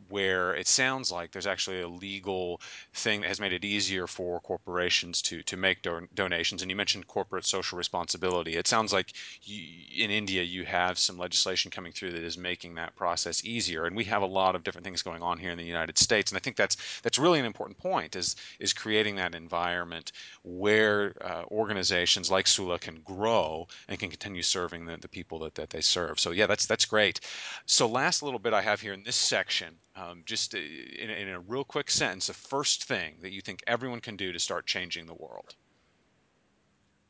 where 0.10 0.55
it 0.55 0.68
sounds 0.68 1.12
like 1.12 1.32
there's 1.32 1.47
actually 1.47 1.82
a 1.82 1.88
legal 1.88 2.62
thing 2.93 3.22
that 3.22 3.28
has 3.28 3.39
made 3.39 3.53
it 3.53 3.66
easier 3.66 4.07
for 4.07 4.39
corporations 4.41 5.22
to 5.24 5.41
to 5.43 5.57
make 5.57 5.82
don- 5.82 6.07
donations. 6.14 6.62
And 6.62 6.70
you 6.70 6.76
mentioned 6.76 7.07
corporate 7.07 7.45
social 7.45 7.78
responsibility. 7.78 8.55
It 8.55 8.68
sounds 8.68 8.91
like 8.93 9.14
you, 9.43 9.64
in 10.03 10.12
India 10.12 10.43
you 10.43 10.66
have 10.66 10.97
some 10.97 11.18
legislation 11.18 11.72
coming 11.72 11.91
through 11.91 12.12
that 12.12 12.24
is 12.24 12.38
making 12.38 12.76
that 12.76 12.95
process 12.95 13.43
easier. 13.45 13.86
And 13.86 13.95
we 13.95 14.03
have 14.05 14.22
a 14.22 14.26
lot 14.26 14.55
of 14.55 14.64
different 14.64 14.86
things 14.86 15.01
going 15.01 15.22
on 15.22 15.38
here 15.38 15.51
in 15.51 15.57
the 15.57 15.64
United 15.64 15.97
States. 15.97 16.32
And 16.32 16.38
I 16.38 16.41
think 16.41 16.55
that's 16.55 16.78
that's 17.01 17.20
really 17.20 17.39
an 17.39 17.45
important 17.45 17.78
point 17.78 18.16
is 18.16 18.36
is 18.60 18.74
creating 18.74 19.16
that 19.16 19.36
environment 19.36 20.12
where 20.43 21.14
uh, 21.22 21.43
organizations 21.51 22.32
like 22.32 22.45
Sulabh 22.45 22.82
can 22.82 23.01
grow 23.01 23.68
and 23.88 23.99
can 23.99 24.10
continue 24.10 24.41
serving 24.41 24.86
the, 24.86 24.97
the 24.97 25.07
people 25.07 25.39
that, 25.39 25.55
that 25.55 25.70
they 25.70 25.82
serve. 25.82 26.20
So 26.20 26.32
yeah, 26.32 26.47
that's 26.47 26.66
that's 26.66 26.86
great. 26.86 27.20
So 27.66 27.88
last 27.88 28.24
little 28.24 28.39
bit 28.39 28.53
I 28.53 28.62
have 28.62 28.82
here 28.82 28.93
in 28.93 29.03
this 29.03 29.16
section, 29.16 29.76
um, 30.00 30.24
just 30.26 30.56
uh, 30.56 30.58
in, 30.58 31.10
in 31.10 31.30
a 31.30 31.39
real 31.39 31.64
quick 31.64 31.89
sentence, 31.89 32.28
the 32.28 32.34
first 32.34 32.86
thing 32.86 33.16
that 33.22 33.32
you 33.32 33.41
think 33.41 33.64
everyone 33.68 34.00
can 34.00 34.16
do 34.16 34.32
to 34.32 34.39
start 34.39 34.66
changing 34.66 35.06
the 35.06 35.14
world. 35.14 35.56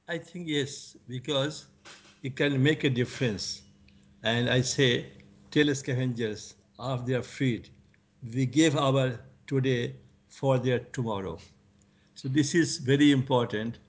I 0.07 0.17
think 0.17 0.47
yes, 0.47 0.97
because 1.07 1.67
it 2.23 2.35
can 2.35 2.61
make 2.61 2.83
a 2.83 2.89
difference. 2.89 3.61
And 4.23 4.49
I 4.49 4.61
say, 4.61 5.05
tell 5.51 5.73
scavengers 5.75 6.55
of 6.79 7.05
their 7.05 7.21
freed, 7.21 7.69
we 8.33 8.45
give 8.45 8.75
our 8.75 9.19
today 9.47 9.95
for 10.27 10.57
their 10.57 10.79
tomorrow. 10.79 11.37
So 12.15 12.27
this 12.27 12.55
is 12.55 12.77
very 12.77 13.11
important 13.11 13.79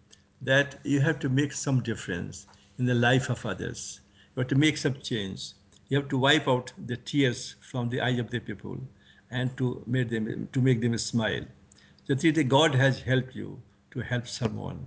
that 0.42 0.78
you 0.84 1.00
have 1.00 1.18
to 1.20 1.28
make 1.28 1.52
some 1.52 1.82
difference 1.82 2.46
in 2.78 2.86
the 2.86 2.94
life 2.94 3.28
of 3.28 3.44
others. 3.44 4.00
You 4.36 4.40
have 4.40 4.48
to 4.48 4.54
make 4.56 4.76
some 4.76 4.94
change. 5.00 5.52
You 5.90 5.98
have 5.98 6.08
to 6.08 6.16
wipe 6.16 6.48
out 6.48 6.72
the 6.86 6.96
tears 6.96 7.56
from 7.60 7.90
the 7.90 8.00
eyes 8.00 8.18
of 8.18 8.30
the 8.30 8.38
people 8.38 8.78
and 9.30 9.54
to 9.58 9.82
make 9.86 10.08
them 10.08 10.48
to 10.52 10.62
make 10.62 10.80
them 10.80 10.96
smile. 10.96 11.44
So 12.04 12.14
that 12.14 12.48
God 12.48 12.74
has 12.74 13.00
helped 13.00 13.34
you 13.34 13.60
to 13.90 14.00
help 14.00 14.26
someone. 14.26 14.86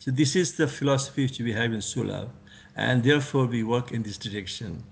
So 0.00 0.10
this 0.10 0.34
is 0.34 0.56
the 0.56 0.66
philosophy 0.66 1.22
which 1.26 1.38
we 1.38 1.52
have 1.52 1.72
in 1.72 1.80
Sulabh, 1.80 2.30
and 2.76 3.04
therefore 3.04 3.46
we 3.46 3.62
work 3.62 3.92
in 3.92 4.02
this 4.02 4.18
direction. 4.18 4.82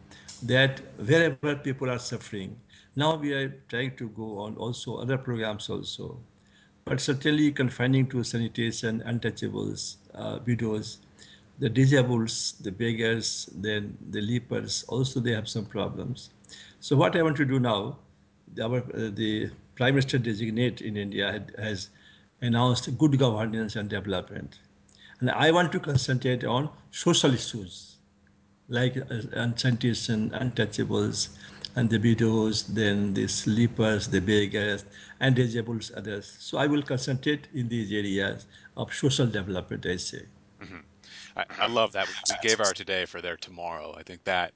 That 0.42 0.80
wherever 1.10 1.56
people 1.56 1.90
are 1.90 1.98
suffering, 1.98 2.56
now 2.94 3.16
we 3.16 3.32
are 3.32 3.48
trying 3.68 3.96
to 3.96 4.08
go 4.10 4.38
on 4.38 4.56
also 4.56 4.96
other 4.96 5.18
programs 5.18 5.68
also 5.68 6.18
but 6.86 7.00
certainly 7.00 7.50
confining 7.50 8.06
to 8.06 8.22
sanitation, 8.22 9.02
untouchables, 9.08 9.96
uh, 10.14 10.38
widows, 10.46 10.98
the 11.58 11.68
disables, 11.68 12.54
the 12.60 12.70
beggars, 12.70 13.48
then 13.54 13.96
the 14.10 14.20
lepers, 14.20 14.84
also 14.88 15.20
they 15.20 15.32
have 15.32 15.48
some 15.48 15.64
problems. 15.64 16.30
So 16.80 16.96
what 16.96 17.16
I 17.16 17.22
want 17.22 17.36
to 17.38 17.44
do 17.44 17.58
now, 17.58 17.98
our, 18.62 18.78
uh, 18.78 19.10
the 19.12 19.50
Prime 19.74 19.94
Minister 19.94 20.18
designate 20.18 20.80
in 20.80 20.96
India 20.96 21.32
had, 21.32 21.54
has 21.58 21.90
announced 22.40 22.96
good 22.98 23.18
governance 23.18 23.76
and 23.76 23.88
development. 23.88 24.58
And 25.20 25.30
I 25.30 25.50
want 25.50 25.72
to 25.72 25.80
concentrate 25.80 26.44
on 26.44 26.68
social 26.90 27.32
issues 27.32 27.96
like 28.68 28.96
uh, 28.96 29.02
untouchables, 29.44 31.28
and 31.76 31.90
the 31.90 31.98
widows, 31.98 32.62
then 32.64 33.12
the 33.12 33.28
sleepers, 33.28 34.08
the 34.08 34.20
beggars, 34.20 34.84
and 35.20 35.36
disabled 35.36 35.90
others. 35.94 36.36
So 36.40 36.58
I 36.58 36.66
will 36.66 36.82
concentrate 36.82 37.48
in 37.54 37.68
these 37.68 37.92
areas 37.92 38.46
of 38.76 38.92
social 38.94 39.26
development, 39.26 39.86
I 39.86 39.96
say. 39.96 40.22
hmm 40.60 40.78
I, 41.36 41.44
I 41.60 41.66
love 41.66 41.92
that. 41.92 42.08
We, 42.08 42.48
gave 42.48 42.60
our 42.60 42.72
today 42.72 43.04
for 43.04 43.20
their 43.20 43.36
tomorrow. 43.36 43.94
I 43.96 44.02
think 44.02 44.24
that 44.24 44.52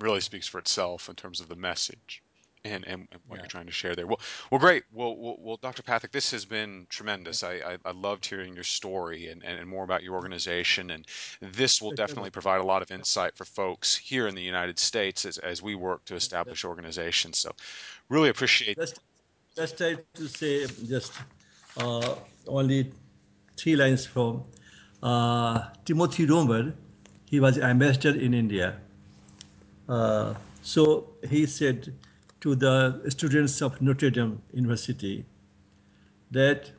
really 0.00 0.20
speaks 0.20 0.46
for 0.46 0.58
itself 0.58 1.08
in 1.08 1.14
terms 1.14 1.40
of 1.40 1.48
the 1.48 1.56
message 1.56 2.22
and, 2.64 2.86
and, 2.86 3.08
what 3.26 3.38
you're 3.38 3.46
trying 3.46 3.66
to 3.66 3.72
share 3.72 3.94
there. 3.94 4.06
Well, 4.06 4.20
well, 4.50 4.58
great. 4.58 4.84
Well, 4.92 5.16
well, 5.16 5.36
well 5.40 5.56
Dr. 5.56 5.82
Pathak, 5.82 6.10
this 6.12 6.30
has 6.30 6.44
been 6.44 6.86
tremendous. 6.88 7.42
I, 7.42 7.54
I, 7.54 7.78
I 7.84 7.92
loved 7.92 8.26
hearing 8.26 8.54
your 8.54 8.64
story 8.64 9.28
and, 9.28 9.42
and, 9.42 9.66
more 9.68 9.84
about 9.84 10.02
your 10.02 10.14
organization. 10.14 10.90
And 10.90 11.06
this 11.40 11.80
will 11.80 11.92
definitely 11.92 12.30
provide 12.30 12.60
a 12.60 12.64
lot 12.64 12.82
of 12.82 12.90
insight 12.90 13.36
for 13.36 13.44
folks 13.44 13.96
here 13.96 14.26
in 14.28 14.34
the 14.34 14.42
United 14.42 14.78
States 14.78 15.24
as, 15.24 15.38
as 15.38 15.62
we 15.62 15.74
work 15.74 16.04
to 16.06 16.14
establish 16.14 16.64
organizations. 16.64 17.38
So 17.38 17.52
really 18.08 18.28
appreciate. 18.28 18.78
Let's 19.56 19.72
try 19.72 19.96
to 20.14 20.28
say 20.28 20.66
just 20.86 21.12
uh, 21.76 22.14
only 22.46 22.92
three 23.56 23.76
lines 23.76 24.06
from. 24.06 24.44
Uh, 25.02 25.68
Timothy 25.84 26.26
Roemer, 26.26 26.74
he 27.24 27.40
was 27.40 27.58
ambassador 27.58 28.18
in 28.18 28.34
India. 28.34 28.76
Uh, 29.88 30.34
so 30.62 31.10
he 31.28 31.46
said 31.46 31.94
to 32.40 32.54
the 32.54 33.02
students 33.08 33.60
of 33.62 33.80
Notre 33.80 34.10
Dame 34.10 34.40
University 34.52 35.24
that 36.30 36.70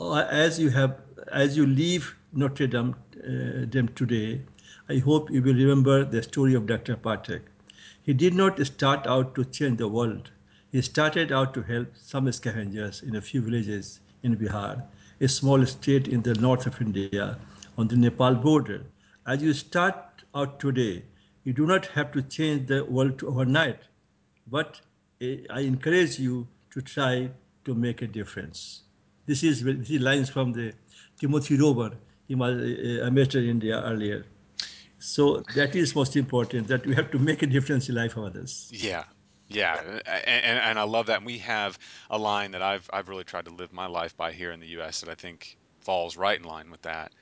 uh, 0.00 0.26
as 0.30 0.58
you 0.58 0.70
have 0.70 1.00
as 1.32 1.56
you 1.56 1.66
leave 1.66 2.14
Notre 2.32 2.66
Dame, 2.66 2.94
uh, 3.16 3.64
Dame 3.66 3.88
today, 3.88 4.42
I 4.88 4.98
hope 4.98 5.30
you 5.30 5.42
will 5.42 5.54
remember 5.54 6.04
the 6.04 6.22
story 6.22 6.54
of 6.54 6.66
Dr. 6.66 6.96
Pathak. 6.96 7.42
He 8.02 8.14
did 8.14 8.34
not 8.34 8.64
start 8.66 9.06
out 9.06 9.34
to 9.34 9.44
change 9.44 9.78
the 9.78 9.88
world. 9.88 10.30
He 10.70 10.80
started 10.82 11.32
out 11.32 11.52
to 11.54 11.62
help 11.62 11.88
some 11.94 12.30
scavengers 12.32 13.02
in 13.02 13.16
a 13.16 13.20
few 13.20 13.42
villages 13.42 14.00
in 14.22 14.36
Bihar, 14.36 14.82
a 15.20 15.28
small 15.28 15.64
state 15.66 16.08
in 16.08 16.22
the 16.22 16.34
north 16.34 16.66
of 16.66 16.80
India 16.80 17.38
on 17.76 17.88
the 17.88 17.96
Nepal 17.96 18.34
border. 18.34 18.84
As 19.26 19.42
you 19.42 19.52
start 19.52 19.96
out 20.34 20.60
today, 20.60 21.04
you 21.44 21.52
do 21.52 21.66
not 21.66 21.86
have 21.86 22.12
to 22.12 22.22
change 22.22 22.68
the 22.68 22.84
world 22.84 23.22
overnight, 23.24 23.80
but 24.46 24.80
eh, 25.20 25.38
I 25.50 25.60
encourage 25.60 26.18
you 26.18 26.46
to 26.70 26.80
try 26.80 27.30
to 27.64 27.74
make 27.74 28.02
a 28.02 28.06
difference. 28.06 28.82
This 29.26 29.42
is, 29.42 29.62
is 29.62 30.00
lines 30.00 30.30
from 30.30 30.52
the 30.52 30.72
Timothy 31.20 31.56
Roemer. 31.56 31.92
He 32.26 32.34
a, 32.34 33.06
in 33.06 33.48
India 33.48 33.82
earlier. 33.82 34.26
So 34.98 35.42
that 35.54 35.74
is 35.74 35.94
most 35.94 36.16
important, 36.16 36.68
that 36.68 36.86
we 36.86 36.94
have 36.94 37.10
to 37.12 37.18
make 37.18 37.42
a 37.42 37.46
difference 37.46 37.88
in 37.88 37.94
life 37.94 38.16
of 38.16 38.24
others. 38.24 38.70
Yeah. 38.72 39.04
Yeah, 39.48 40.00
and, 40.06 40.58
and 40.60 40.78
I 40.78 40.82
love 40.82 41.06
that. 41.06 41.18
And 41.18 41.26
we 41.26 41.38
have 41.38 41.78
a 42.10 42.18
line 42.18 42.50
that 42.50 42.62
I've 42.62 42.88
I've 42.92 43.08
really 43.08 43.24
tried 43.24 43.46
to 43.46 43.50
live 43.54 43.72
my 43.72 43.86
life 43.86 44.14
by 44.16 44.32
here 44.32 44.52
in 44.52 44.60
the 44.60 44.66
US 44.68 45.00
that 45.00 45.08
I 45.08 45.14
think 45.14 45.56
falls 45.80 46.16
right 46.16 46.38
in 46.38 46.44
line 46.44 46.70
with 46.70 46.82
that 46.82 47.12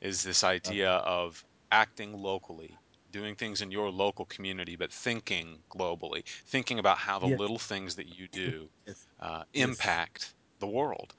is 0.00 0.22
this 0.22 0.42
idea 0.42 0.90
of 0.90 1.44
acting 1.70 2.12
locally, 2.12 2.76
doing 3.10 3.36
things 3.36 3.60
in 3.62 3.70
your 3.70 3.90
local 3.90 4.26
community, 4.26 4.74
but 4.76 4.92
thinking 4.92 5.62
globally, 5.70 6.24
thinking 6.46 6.78
about 6.78 6.98
how 6.98 7.18
the 7.20 7.28
Yes, 7.28 7.40
little 7.40 7.58
things 7.58 7.94
that 7.96 8.08
you 8.08 8.26
do 8.28 8.70
yes, 8.86 9.08
uh, 9.20 9.44
yes. 9.54 9.92
impact 9.92 10.34
the 10.58 10.66
world. 10.68 11.14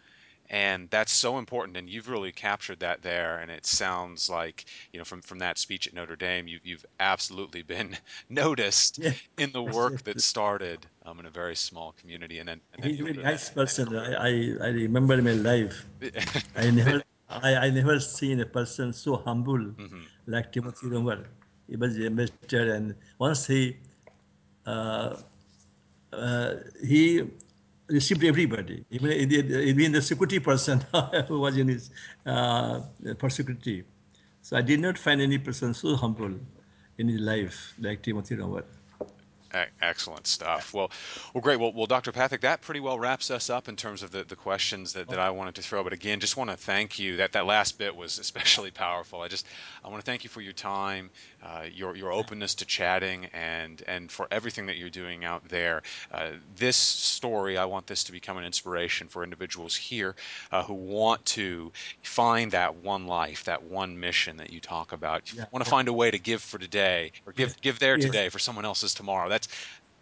And 0.49 0.89
that's 0.89 1.11
so 1.11 1.37
important, 1.37 1.77
and 1.77 1.89
you've 1.89 2.09
really 2.09 2.31
captured 2.31 2.79
that 2.79 3.01
there. 3.01 3.37
And 3.39 3.51
it 3.51 3.65
sounds 3.65 4.29
like, 4.29 4.65
you 4.91 4.99
know, 4.99 5.05
from 5.05 5.21
from 5.21 5.39
that 5.39 5.57
speech 5.57 5.87
at 5.87 5.93
Notre 5.93 6.15
Dame, 6.15 6.47
you've 6.47 6.65
you've 6.65 6.85
absolutely 6.99 7.61
been 7.63 7.97
noticed 8.29 8.99
Yeah, 8.99 9.13
in 9.37 9.51
the 9.51 9.63
work 9.63 10.03
that 10.03 10.19
started 10.21 10.87
um, 11.05 11.19
in 11.19 11.25
a 11.25 11.29
very 11.31 11.55
small 11.55 11.93
community, 11.93 12.39
and 12.39 12.47
then 12.49 12.61
and 12.73 12.83
then 12.83 12.91
He's 12.91 12.99
a 12.99 13.03
very 13.03 13.17
nice 13.17 13.49
person. 13.49 13.95
I. 13.97 14.55
I, 14.61 14.67
remember 14.69 15.15
in 15.15 15.23
my 15.25 15.33
life, 15.33 15.85
I 16.55 16.69
never, 16.71 17.01
I, 17.29 17.55
I 17.55 17.69
never 17.69 17.99
seen 17.99 18.39
a 18.41 18.45
person 18.45 18.93
so 18.93 19.17
humble 19.17 19.73
hmm 19.77 20.03
like 20.27 20.51
Timothy 20.51 20.87
Roemer. 20.87 21.25
He 21.69 21.75
was 21.77 21.97
a 21.97 22.05
investor, 22.05 22.73
and 22.73 22.95
once 23.19 23.47
he 23.47 23.77
uh, 26.13 26.53
he 26.83 27.23
received 27.87 28.23
everybody, 28.23 28.85
even 28.91 29.11
even 29.11 29.91
the 29.91 30.01
security 30.01 30.39
person 30.39 30.83
who 31.27 31.39
was 31.39 31.57
in 31.57 31.67
his 31.67 31.89
uh, 32.25 32.81
for 33.19 33.29
security. 33.29 33.83
So 34.41 34.57
I 34.57 34.61
did 34.61 34.79
not 34.79 34.97
find 34.97 35.21
any 35.21 35.37
person 35.37 35.73
so 35.73 35.95
humble 35.95 36.33
in 36.97 37.07
his 37.07 37.19
life 37.21 37.73
like 37.79 38.01
Timothy 38.01 38.35
Roemer. 38.35 38.65
E- 39.55 39.69
Excellent 39.81 40.27
stuff. 40.27 40.73
Well, 40.73 40.91
well, 41.33 41.41
great. 41.41 41.59
Well, 41.59 41.71
well, 41.73 41.85
Dr. 41.85 42.11
Pathak, 42.11 42.41
that 42.41 42.61
pretty 42.61 42.79
well 42.79 42.99
wraps 42.99 43.31
us 43.31 43.49
up 43.49 43.67
in 43.67 43.75
terms 43.75 44.03
of 44.03 44.11
the, 44.11 44.23
the 44.23 44.35
questions 44.35 44.93
that, 44.93 45.07
that 45.09 45.19
I 45.19 45.29
wanted 45.29 45.55
to 45.55 45.61
throw. 45.61 45.83
But 45.83 45.93
again, 45.93 46.19
just 46.19 46.37
want 46.37 46.49
to 46.49 46.57
thank 46.57 46.99
you. 46.99 47.17
That 47.17 47.33
that 47.33 47.45
last 47.45 47.77
bit 47.77 47.95
was 47.95 48.19
especially 48.19 48.71
powerful. 48.71 49.21
I 49.21 49.27
just 49.27 49.45
I 49.83 49.89
want 49.89 50.03
to 50.03 50.05
thank 50.05 50.23
you 50.23 50.29
for 50.29 50.41
your 50.41 50.53
time, 50.53 51.09
uh, 51.43 51.65
your 51.71 51.95
your 51.95 52.11
openness 52.11 52.55
to 52.55 52.65
chatting, 52.65 53.25
and 53.33 53.83
and 53.87 54.11
for 54.11 54.27
everything 54.31 54.65
that 54.67 54.77
you're 54.77 54.89
doing 54.89 55.23
out 55.23 55.47
there. 55.47 55.83
Uh, 56.11 56.31
this 56.55 56.75
story, 56.75 57.57
I 57.57 57.65
want 57.65 57.87
this 57.87 58.03
to 58.05 58.11
become 58.11 58.37
an 58.37 58.45
inspiration 58.45 59.07
for 59.07 59.23
individuals 59.23 59.75
here 59.75 60.15
uh, 60.51 60.63
who 60.63 60.73
want 60.73 61.23
to 61.25 61.71
find 62.01 62.51
that 62.51 62.75
one 62.77 63.05
life, 63.05 63.43
that 63.43 63.63
one 63.63 63.99
mission 63.99 64.37
that 64.37 64.51
you 64.51 64.59
talk 64.59 64.91
about. 64.91 65.31
Yeah, 65.33 65.45
Want 65.51 65.63
to 65.63 65.69
find 65.69 65.87
a 65.87 65.93
way 65.93 66.09
to 66.11 66.17
give 66.17 66.41
for 66.41 66.57
today 66.57 67.11
or 67.25 67.33
give 67.33 67.59
give 67.61 67.79
their 67.79 67.97
yes. 67.97 68.05
today 68.05 68.29
for 68.29 68.39
someone 68.39 68.65
else's 68.65 68.93
tomorrow. 68.93 69.29
That's 69.29 69.36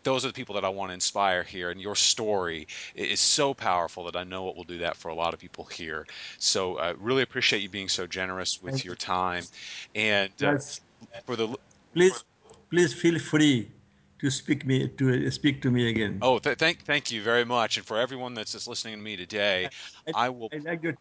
those 0.04 0.24
are 0.24 0.28
the 0.30 0.34
people 0.34 0.56
that 0.56 0.64
I 0.66 0.70
want 0.70 0.90
to 0.90 0.94
inspire 0.94 1.44
here. 1.44 1.72
And 1.72 1.82
your 1.82 1.96
story 1.96 2.68
is 2.94 3.20
so 3.20 3.54
powerful 3.54 4.06
that 4.06 4.16
I 4.16 4.24
know 4.24 4.50
it 4.50 4.56
will 4.56 4.64
do 4.64 4.78
that 4.80 4.96
for 4.98 5.10
a 5.10 5.16
lot 5.16 5.34
of 5.34 5.40
people 5.40 5.66
here. 5.66 6.06
So 6.38 6.78
I 6.78 6.92
uh, 6.92 6.94
really 7.00 7.24
appreciate 7.24 7.62
you 7.62 7.70
being 7.70 7.90
so 7.90 8.06
generous 8.08 8.62
with 8.62 8.74
Thank 8.74 8.86
your 8.86 8.96
time. 8.96 9.44
And 9.96 10.32
uh, 10.44 10.54
Yes. 10.54 10.80
for 11.26 11.36
the 11.36 11.56
Please, 11.94 12.24
please 12.70 12.94
feel 12.94 13.20
free 13.20 13.72
to 14.20 14.30
speak 14.30 14.66
me 14.66 14.88
to 14.90 15.32
speak 15.32 15.62
to 15.62 15.72
me 15.72 15.90
again. 15.90 16.22
oh, 16.22 16.40
th- 16.40 16.58
thank 16.58 16.84
thank 16.86 17.12
you 17.12 17.22
very 17.24 17.46
much. 17.46 17.78
And 17.78 17.86
for 17.86 17.98
everyone 17.98 18.34
that's 18.34 18.52
just 18.52 18.68
listening 18.68 18.96
to 18.96 19.02
me 19.02 19.16
today, 19.16 19.70
I, 20.08 20.14
I 20.26 20.30
will 20.30 20.52
I 20.54 20.58
like 20.58 20.84
your 20.84 20.96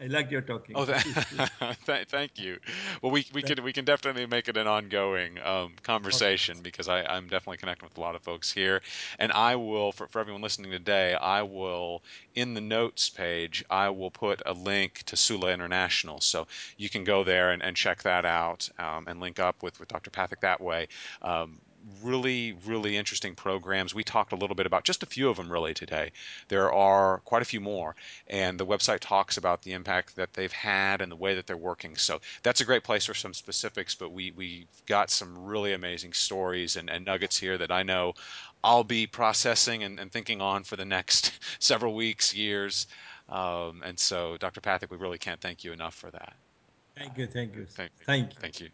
I 0.00 0.06
like 0.06 0.30
your 0.30 0.42
talking. 0.42 0.78
Oh, 0.78 0.84
th 0.84 0.94
This 1.02 1.04
is 1.04 1.28
this. 1.30 1.50
th 1.86 2.06
thank 2.08 2.38
you. 2.38 2.58
Well, 3.02 3.10
we 3.10 3.24
we 3.32 3.42
Thank 3.42 3.42
can 3.42 3.62
we 3.64 3.72
can 3.72 3.86
definitely 3.86 4.26
make 4.26 4.46
it 4.46 4.56
an 4.58 4.66
ongoing 4.66 5.38
um, 5.40 5.76
Okay. 6.12 6.36
conversation 6.36 6.60
because 6.60 6.86
I 6.86 7.02
I'm 7.04 7.28
definitely 7.28 7.56
connecting 7.56 7.86
with 7.86 7.96
a 7.96 8.00
lot 8.00 8.14
of 8.14 8.22
folks 8.22 8.52
here, 8.52 8.82
and 9.18 9.32
I 9.32 9.56
will 9.56 9.90
for 9.92 10.06
for 10.08 10.20
everyone 10.20 10.42
listening 10.42 10.70
today, 10.70 11.14
I 11.14 11.40
will 11.42 12.04
in 12.34 12.52
the 12.52 12.60
notes 12.60 13.08
page 13.08 13.64
I 13.70 13.88
will 13.88 14.10
put 14.10 14.42
a 14.44 14.52
link 14.52 15.02
to 15.04 15.16
Sulabh 15.16 15.54
International, 15.54 16.20
so 16.20 16.46
you 16.76 16.90
can 16.90 17.02
go 17.04 17.24
there 17.24 17.50
and, 17.50 17.62
and 17.62 17.74
check 17.74 18.02
that 18.02 18.26
out 18.26 18.68
um, 18.78 19.08
and 19.08 19.18
link 19.18 19.38
up 19.38 19.62
with 19.62 19.80
with 19.80 19.88
Dr. 19.88 20.10
Pathak 20.10 20.40
that 20.40 20.60
way. 20.60 20.88
Um, 21.22 21.60
really 22.02 22.56
really 22.66 22.96
interesting 22.96 23.34
programs. 23.34 23.94
We 23.94 24.04
talked 24.04 24.32
a 24.32 24.36
little 24.36 24.56
bit 24.56 24.66
about 24.66 24.84
just 24.84 25.02
a 25.02 25.06
few 25.06 25.28
of 25.28 25.36
them 25.36 25.50
really 25.50 25.74
today. 25.74 26.12
There 26.48 26.72
are 26.72 27.18
quite 27.24 27.42
a 27.42 27.46
few 27.46 27.60
more 27.60 27.94
and 28.28 28.58
the 28.58 28.66
website 28.66 29.00
talks 29.00 29.36
about 29.36 29.62
the 29.62 29.72
impact 29.72 30.16
that 30.16 30.32
they've 30.32 30.52
had 30.52 31.00
and 31.00 31.10
the 31.10 31.16
way 31.16 31.34
that 31.34 31.46
they're 31.46 31.56
working. 31.56 31.96
So 31.96 32.20
that's 32.42 32.60
a 32.60 32.64
great 32.64 32.84
place 32.84 33.04
for 33.06 33.14
some 33.14 33.34
specifics, 33.34 33.94
but 33.94 34.12
we 34.12 34.32
we've 34.32 34.66
got 34.86 35.10
some 35.10 35.44
really 35.44 35.72
amazing 35.72 36.12
stories 36.12 36.76
and, 36.76 36.90
and 36.90 37.04
nuggets 37.04 37.38
here 37.38 37.58
that 37.58 37.70
I 37.70 37.82
know 37.82 38.14
I'll 38.64 38.84
be 38.84 39.06
processing 39.06 39.84
and, 39.84 40.00
and 40.00 40.10
thinking 40.10 40.40
on 40.40 40.64
for 40.64 40.76
the 40.76 40.84
next 40.84 41.38
several 41.60 41.94
weeks, 41.94 42.34
years. 42.34 42.86
Um, 43.28 43.82
and 43.84 43.98
so, 43.98 44.36
Dr. 44.38 44.60
Pathak, 44.60 44.90
we 44.90 44.96
really 44.96 45.18
can't 45.18 45.40
thank 45.40 45.64
you 45.64 45.72
enough 45.72 45.94
for 45.94 46.10
that. 46.10 46.34
Thank 46.96 47.18
you. 47.18 47.26
Thank 47.26 47.54
you. 47.54 47.66
Thank, 47.66 47.92
Thank 48.04 48.32
you. 48.32 48.40
thank 48.40 48.60
you. 48.60 48.70